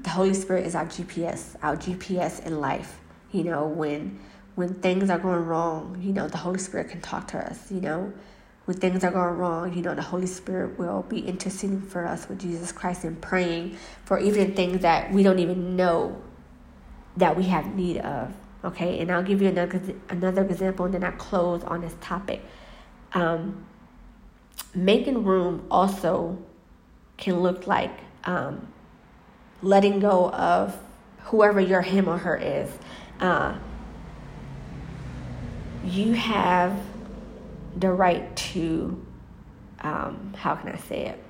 the 0.00 0.10
Holy 0.10 0.34
Spirit 0.34 0.66
is 0.66 0.74
our 0.74 0.86
GPS, 0.86 1.56
our 1.62 1.76
GPS 1.76 2.44
in 2.44 2.60
life. 2.60 3.00
You 3.30 3.44
know 3.44 3.66
when 3.66 4.20
when 4.54 4.74
things 4.74 5.10
are 5.10 5.18
going 5.18 5.44
wrong, 5.46 5.98
you 6.02 6.12
know, 6.12 6.28
the 6.28 6.38
Holy 6.38 6.58
Spirit 6.58 6.90
can 6.90 7.00
talk 7.00 7.28
to 7.28 7.38
us, 7.38 7.70
you 7.70 7.80
know. 7.80 8.12
when 8.64 8.76
things 8.76 9.02
are 9.02 9.10
going 9.10 9.36
wrong, 9.36 9.74
you 9.74 9.82
know, 9.82 9.94
the 9.94 10.02
Holy 10.02 10.26
Spirit 10.26 10.78
will 10.78 11.02
be 11.02 11.20
interceding 11.26 11.80
for 11.82 12.06
us 12.06 12.28
with 12.28 12.40
Jesus 12.40 12.70
Christ 12.70 13.04
and 13.04 13.20
praying 13.20 13.76
for 14.04 14.18
even 14.18 14.54
things 14.54 14.82
that 14.82 15.12
we 15.12 15.22
don't 15.22 15.40
even 15.40 15.74
know 15.76 16.20
that 17.16 17.36
we 17.36 17.44
have 17.44 17.74
need 17.74 17.98
of. 17.98 18.32
Okay, 18.64 19.00
and 19.00 19.10
I'll 19.10 19.24
give 19.24 19.42
you 19.42 19.48
another 19.48 19.82
another 20.08 20.44
example, 20.44 20.84
and 20.84 20.94
then 20.94 21.02
I 21.02 21.10
close 21.12 21.64
on 21.64 21.80
this 21.80 21.96
topic. 22.00 22.42
Um, 23.12 23.66
making 24.74 25.24
room 25.24 25.66
also 25.68 26.38
can 27.16 27.40
look 27.40 27.66
like 27.66 27.90
um, 28.24 28.68
letting 29.62 29.98
go 29.98 30.30
of 30.30 30.78
whoever 31.24 31.60
your 31.60 31.82
him 31.82 32.08
or 32.08 32.18
her 32.18 32.36
is. 32.36 32.70
Uh, 33.18 33.58
you 35.84 36.12
have 36.12 36.78
the 37.76 37.90
right 37.90 38.34
to, 38.36 39.04
um, 39.80 40.34
how 40.36 40.54
can 40.54 40.70
I 40.70 40.76
say 40.76 41.06
it? 41.06 41.22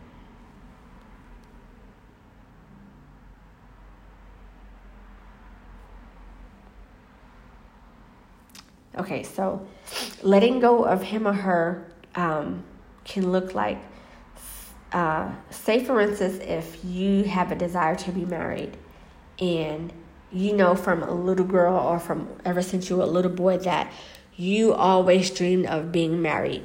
Okay, 8.99 9.23
so 9.23 9.67
letting 10.23 10.61
go 10.61 10.85
of 10.85 11.03
him 11.03 11.27
or 11.27 11.33
her 11.33 11.91
um, 12.15 12.62
can 13.05 13.33
look 13.33 13.55
like, 13.55 13.79
uh, 14.93 15.33
say, 15.49 15.83
for 15.83 16.01
instance, 16.01 16.38
if 16.43 16.85
you 16.85 17.25
have 17.25 17.51
a 17.51 17.55
desire 17.55 17.97
to 17.97 18.12
be 18.12 18.27
married 18.27 18.77
and 19.38 19.93
you 20.31 20.53
know 20.55 20.75
from 20.75 21.03
a 21.03 21.12
little 21.12 21.47
girl 21.47 21.77
or 21.77 21.99
from 21.99 22.29
ever 22.45 22.62
since 22.62 22.88
you 22.88 22.97
were 22.97 23.03
a 23.03 23.07
little 23.07 23.31
boy 23.31 23.59
that 23.59 23.93
you 24.37 24.73
always 24.73 25.31
dreamed 25.31 25.66
of 25.66 25.92
being 25.92 26.23
married. 26.23 26.64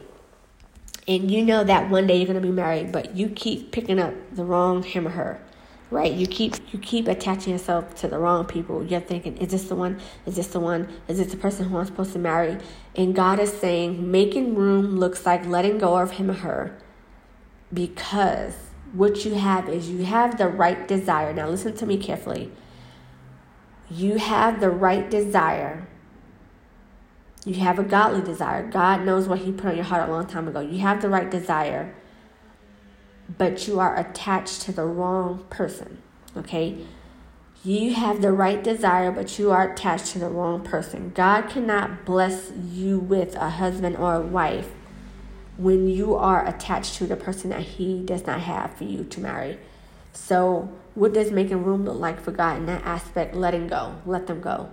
And 1.08 1.32
you 1.32 1.44
know 1.44 1.64
that 1.64 1.90
one 1.90 2.08
day 2.08 2.18
you're 2.18 2.26
going 2.26 2.42
to 2.42 2.46
be 2.46 2.52
married, 2.52 2.92
but 2.92 3.16
you 3.16 3.30
keep 3.30 3.72
picking 3.72 4.00
up 4.00 4.14
the 4.34 4.44
wrong 4.44 4.84
him 4.84 5.08
or 5.08 5.12
her. 5.12 5.42
Right? 5.90 6.12
You 6.12 6.28
keep 6.28 6.56
you 6.74 6.80
keep 6.80 7.08
attaching 7.08 7.54
yourself 7.54 7.96
to 7.96 8.10
the 8.10 8.20
wrong 8.20 8.44
people. 8.44 8.86
You're 8.86 9.00
thinking, 9.00 9.38
is 9.38 9.52
this 9.52 9.64
the 9.70 9.76
one? 9.76 10.02
Is 10.26 10.36
this 10.36 10.48
the 10.48 10.60
one? 10.60 10.90
Is 11.08 11.18
this 11.18 11.32
the 11.32 11.38
person 11.38 11.70
who 11.70 11.78
I'm 11.78 11.86
supposed 11.86 12.12
to 12.12 12.20
marry? 12.20 12.58
And 12.94 13.16
God 13.16 13.40
is 13.40 13.54
saying, 13.54 14.12
making 14.12 14.56
room 14.56 14.98
looks 14.98 15.26
like 15.26 15.46
letting 15.46 15.78
go 15.78 15.96
of 15.98 16.12
him 16.12 16.30
or 16.30 16.34
her 16.34 16.78
because 17.74 18.56
what 18.94 19.26
you 19.26 19.36
have 19.36 19.68
is 19.70 19.90
you 19.90 20.06
have 20.06 20.38
the 20.38 20.48
right 20.48 20.88
desire. 20.88 21.34
Now 21.34 21.50
listen 21.50 21.76
to 21.78 21.86
me 21.86 21.98
carefully. 21.98 22.52
You 23.90 24.18
have 24.18 24.60
the 24.60 24.70
right 24.70 25.10
desire 25.10 25.88
you 27.48 27.54
have 27.62 27.80
a 27.80 27.84
godly 27.84 28.22
desire. 28.22 28.70
God 28.70 29.06
knows 29.06 29.26
what 29.26 29.40
He 29.40 29.54
put 29.54 29.68
on 29.68 29.76
your 29.76 29.86
heart 29.86 30.10
a 30.10 30.12
long 30.12 30.28
time 30.28 30.50
ago. 30.50 30.60
You 30.60 30.80
have 30.80 31.02
the 31.02 31.08
right 31.08 31.32
desire, 31.32 31.96
but 33.38 33.66
you 33.70 33.80
are 33.80 33.98
attached 33.98 34.64
to 34.64 34.74
the 34.74 34.84
wrong 34.84 35.46
person. 35.50 36.00
Okay? 36.36 36.78
You 37.64 37.94
have 37.94 38.22
the 38.22 38.34
right 38.34 38.62
desire, 38.62 39.14
but 39.14 39.40
you 39.40 39.52
are 39.52 39.72
attached 39.72 40.08
to 40.08 40.20
the 40.20 40.28
wrong 40.28 40.62
person. 40.62 41.14
God 41.16 41.50
cannot 41.50 42.06
bless 42.06 42.52
you 42.52 43.00
with 43.00 43.34
a 43.36 43.52
husband 43.52 43.96
or 43.96 44.16
a 44.16 44.22
wife 44.22 44.72
when 45.56 45.88
you 45.88 46.16
are 46.16 46.46
attached 46.46 46.96
to 46.96 47.08
the 47.08 47.16
person 47.16 47.50
that 47.52 47.62
He 47.62 48.04
does 48.04 48.26
not 48.26 48.42
have 48.42 48.74
for 48.74 48.84
you 48.84 49.06
to 49.06 49.22
marry. 49.22 49.58
So, 50.12 50.70
what 50.96 51.14
does 51.14 51.32
making 51.32 51.64
room 51.64 51.86
look 51.86 51.98
like 51.98 52.20
for 52.20 52.32
God 52.32 52.58
in 52.58 52.66
that 52.66 52.84
aspect? 52.84 53.36
Letting 53.36 53.68
go. 53.68 54.02
Let 54.06 54.28
them 54.28 54.42
go 54.42 54.70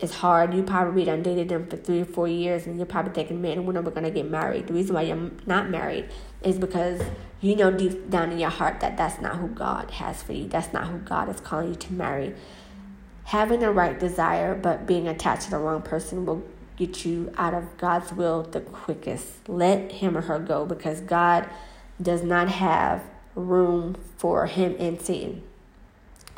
it's 0.00 0.16
hard. 0.16 0.52
You 0.52 0.62
probably 0.62 1.04
done 1.04 1.22
dated 1.22 1.48
them 1.48 1.66
for 1.66 1.76
three 1.76 2.02
or 2.02 2.04
four 2.04 2.28
years, 2.28 2.66
and 2.66 2.76
you're 2.76 2.86
probably 2.86 3.12
thinking, 3.12 3.40
"Man, 3.40 3.64
when 3.64 3.76
are 3.76 3.82
we 3.82 3.90
gonna 3.90 4.10
get 4.10 4.30
married?" 4.30 4.66
The 4.66 4.74
reason 4.74 4.94
why 4.94 5.02
you're 5.02 5.30
not 5.46 5.70
married 5.70 6.08
is 6.42 6.58
because 6.58 7.00
you 7.40 7.56
know 7.56 7.70
deep 7.70 8.10
down 8.10 8.30
in 8.30 8.38
your 8.38 8.50
heart 8.50 8.80
that 8.80 8.96
that's 8.96 9.20
not 9.20 9.36
who 9.36 9.48
God 9.48 9.90
has 9.92 10.22
for 10.22 10.32
you. 10.32 10.48
That's 10.48 10.72
not 10.72 10.88
who 10.88 10.98
God 10.98 11.28
is 11.28 11.40
calling 11.40 11.68
you 11.68 11.74
to 11.74 11.92
marry. 11.92 12.34
Having 13.24 13.60
the 13.60 13.72
right 13.72 13.98
desire, 13.98 14.54
but 14.54 14.86
being 14.86 15.08
attached 15.08 15.44
to 15.44 15.50
the 15.50 15.58
wrong 15.58 15.82
person 15.82 16.26
will 16.26 16.44
get 16.76 17.04
you 17.04 17.32
out 17.38 17.54
of 17.54 17.76
God's 17.78 18.12
will 18.12 18.42
the 18.42 18.60
quickest. 18.60 19.48
Let 19.48 19.92
him 19.92 20.16
or 20.16 20.22
her 20.22 20.38
go 20.38 20.66
because 20.66 21.00
God 21.00 21.48
does 22.00 22.22
not 22.22 22.48
have 22.48 23.02
room 23.34 23.96
for 24.18 24.46
him 24.46 24.76
and 24.78 25.00
Satan. 25.00 25.42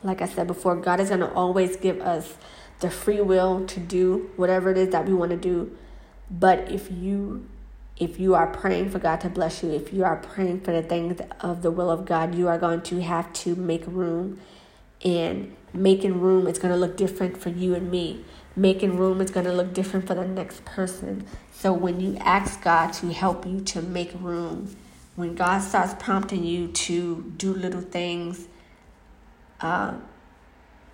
Like 0.02 0.22
I 0.22 0.26
said 0.26 0.46
before, 0.46 0.76
God 0.76 1.00
is 1.00 1.08
going 1.08 1.20
to 1.20 1.32
always 1.32 1.76
give 1.76 2.00
us 2.00 2.34
the 2.80 2.90
free 2.90 3.20
will 3.20 3.66
to 3.66 3.80
do 3.80 4.30
whatever 4.36 4.70
it 4.70 4.78
is 4.78 4.90
that 4.90 5.06
we 5.06 5.14
want 5.14 5.30
to 5.30 5.36
do. 5.36 5.76
But 6.30 6.70
if 6.70 6.90
you 6.90 7.48
if 7.96 8.20
you 8.20 8.34
are 8.34 8.46
praying 8.46 8.90
for 8.90 9.00
God 9.00 9.20
to 9.22 9.28
bless 9.28 9.62
you, 9.62 9.70
if 9.70 9.92
you 9.92 10.04
are 10.04 10.16
praying 10.16 10.60
for 10.60 10.70
the 10.70 10.82
things 10.82 11.20
of 11.40 11.62
the 11.62 11.70
will 11.70 11.90
of 11.90 12.04
God, 12.04 12.34
you 12.34 12.46
are 12.46 12.58
going 12.58 12.82
to 12.82 13.02
have 13.02 13.32
to 13.32 13.56
make 13.56 13.84
room. 13.86 14.40
And 15.04 15.56
making 15.72 16.20
room 16.20 16.46
is 16.46 16.58
going 16.58 16.72
to 16.72 16.78
look 16.78 16.96
different 16.96 17.36
for 17.36 17.48
you 17.48 17.74
and 17.74 17.90
me. 17.90 18.24
Making 18.54 18.96
room 18.96 19.20
is 19.20 19.30
going 19.30 19.46
to 19.46 19.52
look 19.52 19.74
different 19.74 20.06
for 20.06 20.14
the 20.14 20.26
next 20.26 20.64
person. 20.64 21.26
So 21.52 21.72
when 21.72 22.00
you 22.00 22.16
ask 22.18 22.62
God 22.62 22.92
to 22.94 23.12
help 23.12 23.44
you 23.44 23.60
to 23.62 23.82
make 23.82 24.12
room, 24.20 24.76
when 25.16 25.34
God 25.34 25.60
starts 25.60 25.94
prompting 25.98 26.44
you 26.44 26.68
to 26.68 27.32
do 27.36 27.52
little 27.52 27.80
things, 27.80 28.46
uh, 29.60 29.94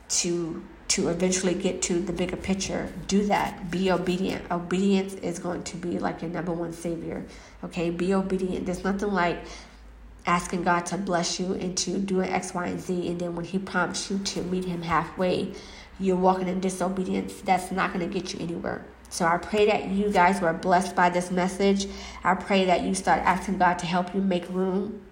to 0.09 0.65
to 0.95 1.09
eventually 1.09 1.55
get 1.55 1.83
to 1.83 1.99
the 1.99 2.13
bigger 2.13 2.37
picture, 2.37 2.89
do 3.09 3.27
that. 3.27 3.69
Be 3.69 3.91
obedient. 3.91 4.49
Obedience 4.49 5.15
is 5.15 5.41
going 5.41 5.65
to 5.65 5.77
be 5.77 5.99
like 5.99 6.23
your 6.23 6.31
number 6.31 6.53
one 6.53 6.73
savior. 6.73 7.25
Okay, 7.65 7.91
be 7.91 8.15
obedient. 8.15 8.65
There's 8.65 8.85
nothing 8.85 9.11
like 9.11 9.41
asking 10.25 10.63
God 10.63 10.87
to 10.87 10.97
bless 10.97 11.41
you 11.41 11.55
into 11.55 11.99
doing 11.99 12.31
X, 12.31 12.55
Y, 12.55 12.67
and 12.69 12.81
Z, 12.81 13.09
and 13.09 13.21
then 13.21 13.35
when 13.35 13.45
He 13.45 13.59
prompts 13.59 14.09
you 14.09 14.19
to 14.19 14.43
meet 14.45 14.67
Him 14.67 14.83
halfway, 14.83 15.55
you're 15.99 16.15
walking 16.15 16.47
in 16.47 16.61
disobedience. 16.61 17.41
That's 17.41 17.73
not 17.73 17.93
going 17.93 18.09
to 18.09 18.21
get 18.21 18.33
you 18.33 18.39
anywhere. 18.39 18.87
So 19.11 19.25
I 19.25 19.39
pray 19.39 19.67
that 19.67 19.89
you 19.89 20.13
guys 20.13 20.41
were 20.41 20.53
blessed 20.53 20.95
by 20.95 21.11
this 21.11 21.33
message. 21.33 21.89
I 22.23 22.37
pray 22.37 22.67
that 22.67 22.83
you 22.83 22.95
start 22.95 23.21
asking 23.23 23.59
God 23.59 23.81
to 23.81 23.87
help 23.87 24.15
you 24.15 24.21
make 24.21 24.49
room, 24.49 25.03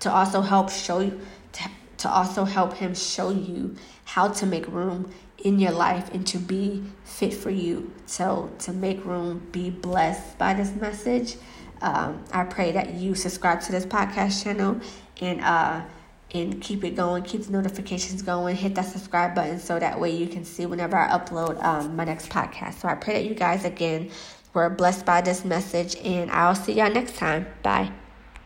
to 0.00 0.10
also 0.10 0.40
help 0.40 0.68
show 0.68 0.98
you, 0.98 1.20
to, 1.52 1.70
to 2.02 2.10
also 2.10 2.44
help 2.44 2.74
Him 2.74 2.94
show 2.94 3.30
you 3.30 3.76
how 4.04 4.28
to 4.28 4.46
make 4.46 4.66
room 4.68 5.10
in 5.38 5.58
your 5.58 5.72
life 5.72 6.12
and 6.12 6.26
to 6.26 6.38
be 6.38 6.82
fit 7.04 7.32
for 7.32 7.50
you. 7.50 7.92
So, 8.06 8.50
to 8.60 8.72
make 8.72 9.04
room, 9.04 9.46
be 9.52 9.70
blessed 9.70 10.38
by 10.38 10.54
this 10.54 10.74
message. 10.74 11.36
Um, 11.80 12.24
I 12.32 12.44
pray 12.44 12.72
that 12.72 12.94
you 12.94 13.14
subscribe 13.14 13.60
to 13.62 13.72
this 13.72 13.86
podcast 13.86 14.42
channel 14.42 14.80
and 15.20 15.40
uh, 15.40 15.82
and 16.34 16.60
keep 16.60 16.82
it 16.82 16.96
going, 16.96 17.22
keep 17.22 17.42
the 17.42 17.52
notifications 17.52 18.22
going, 18.22 18.56
hit 18.56 18.74
that 18.74 18.86
subscribe 18.86 19.34
button 19.34 19.58
so 19.58 19.78
that 19.78 20.00
way 20.00 20.10
you 20.10 20.26
can 20.26 20.44
see 20.44 20.64
whenever 20.66 20.96
I 20.96 21.10
upload 21.10 21.62
um, 21.62 21.94
my 21.94 22.04
next 22.04 22.30
podcast. 22.30 22.80
So 22.80 22.88
I 22.88 22.94
pray 22.94 23.14
that 23.14 23.24
you 23.24 23.34
guys 23.34 23.64
again 23.64 24.10
were 24.54 24.70
blessed 24.70 25.04
by 25.04 25.20
this 25.20 25.44
message, 25.44 25.96
and 25.96 26.30
I'll 26.30 26.54
see 26.54 26.72
y'all 26.72 26.90
next 26.90 27.16
time. 27.16 27.46
Bye. 27.62 27.92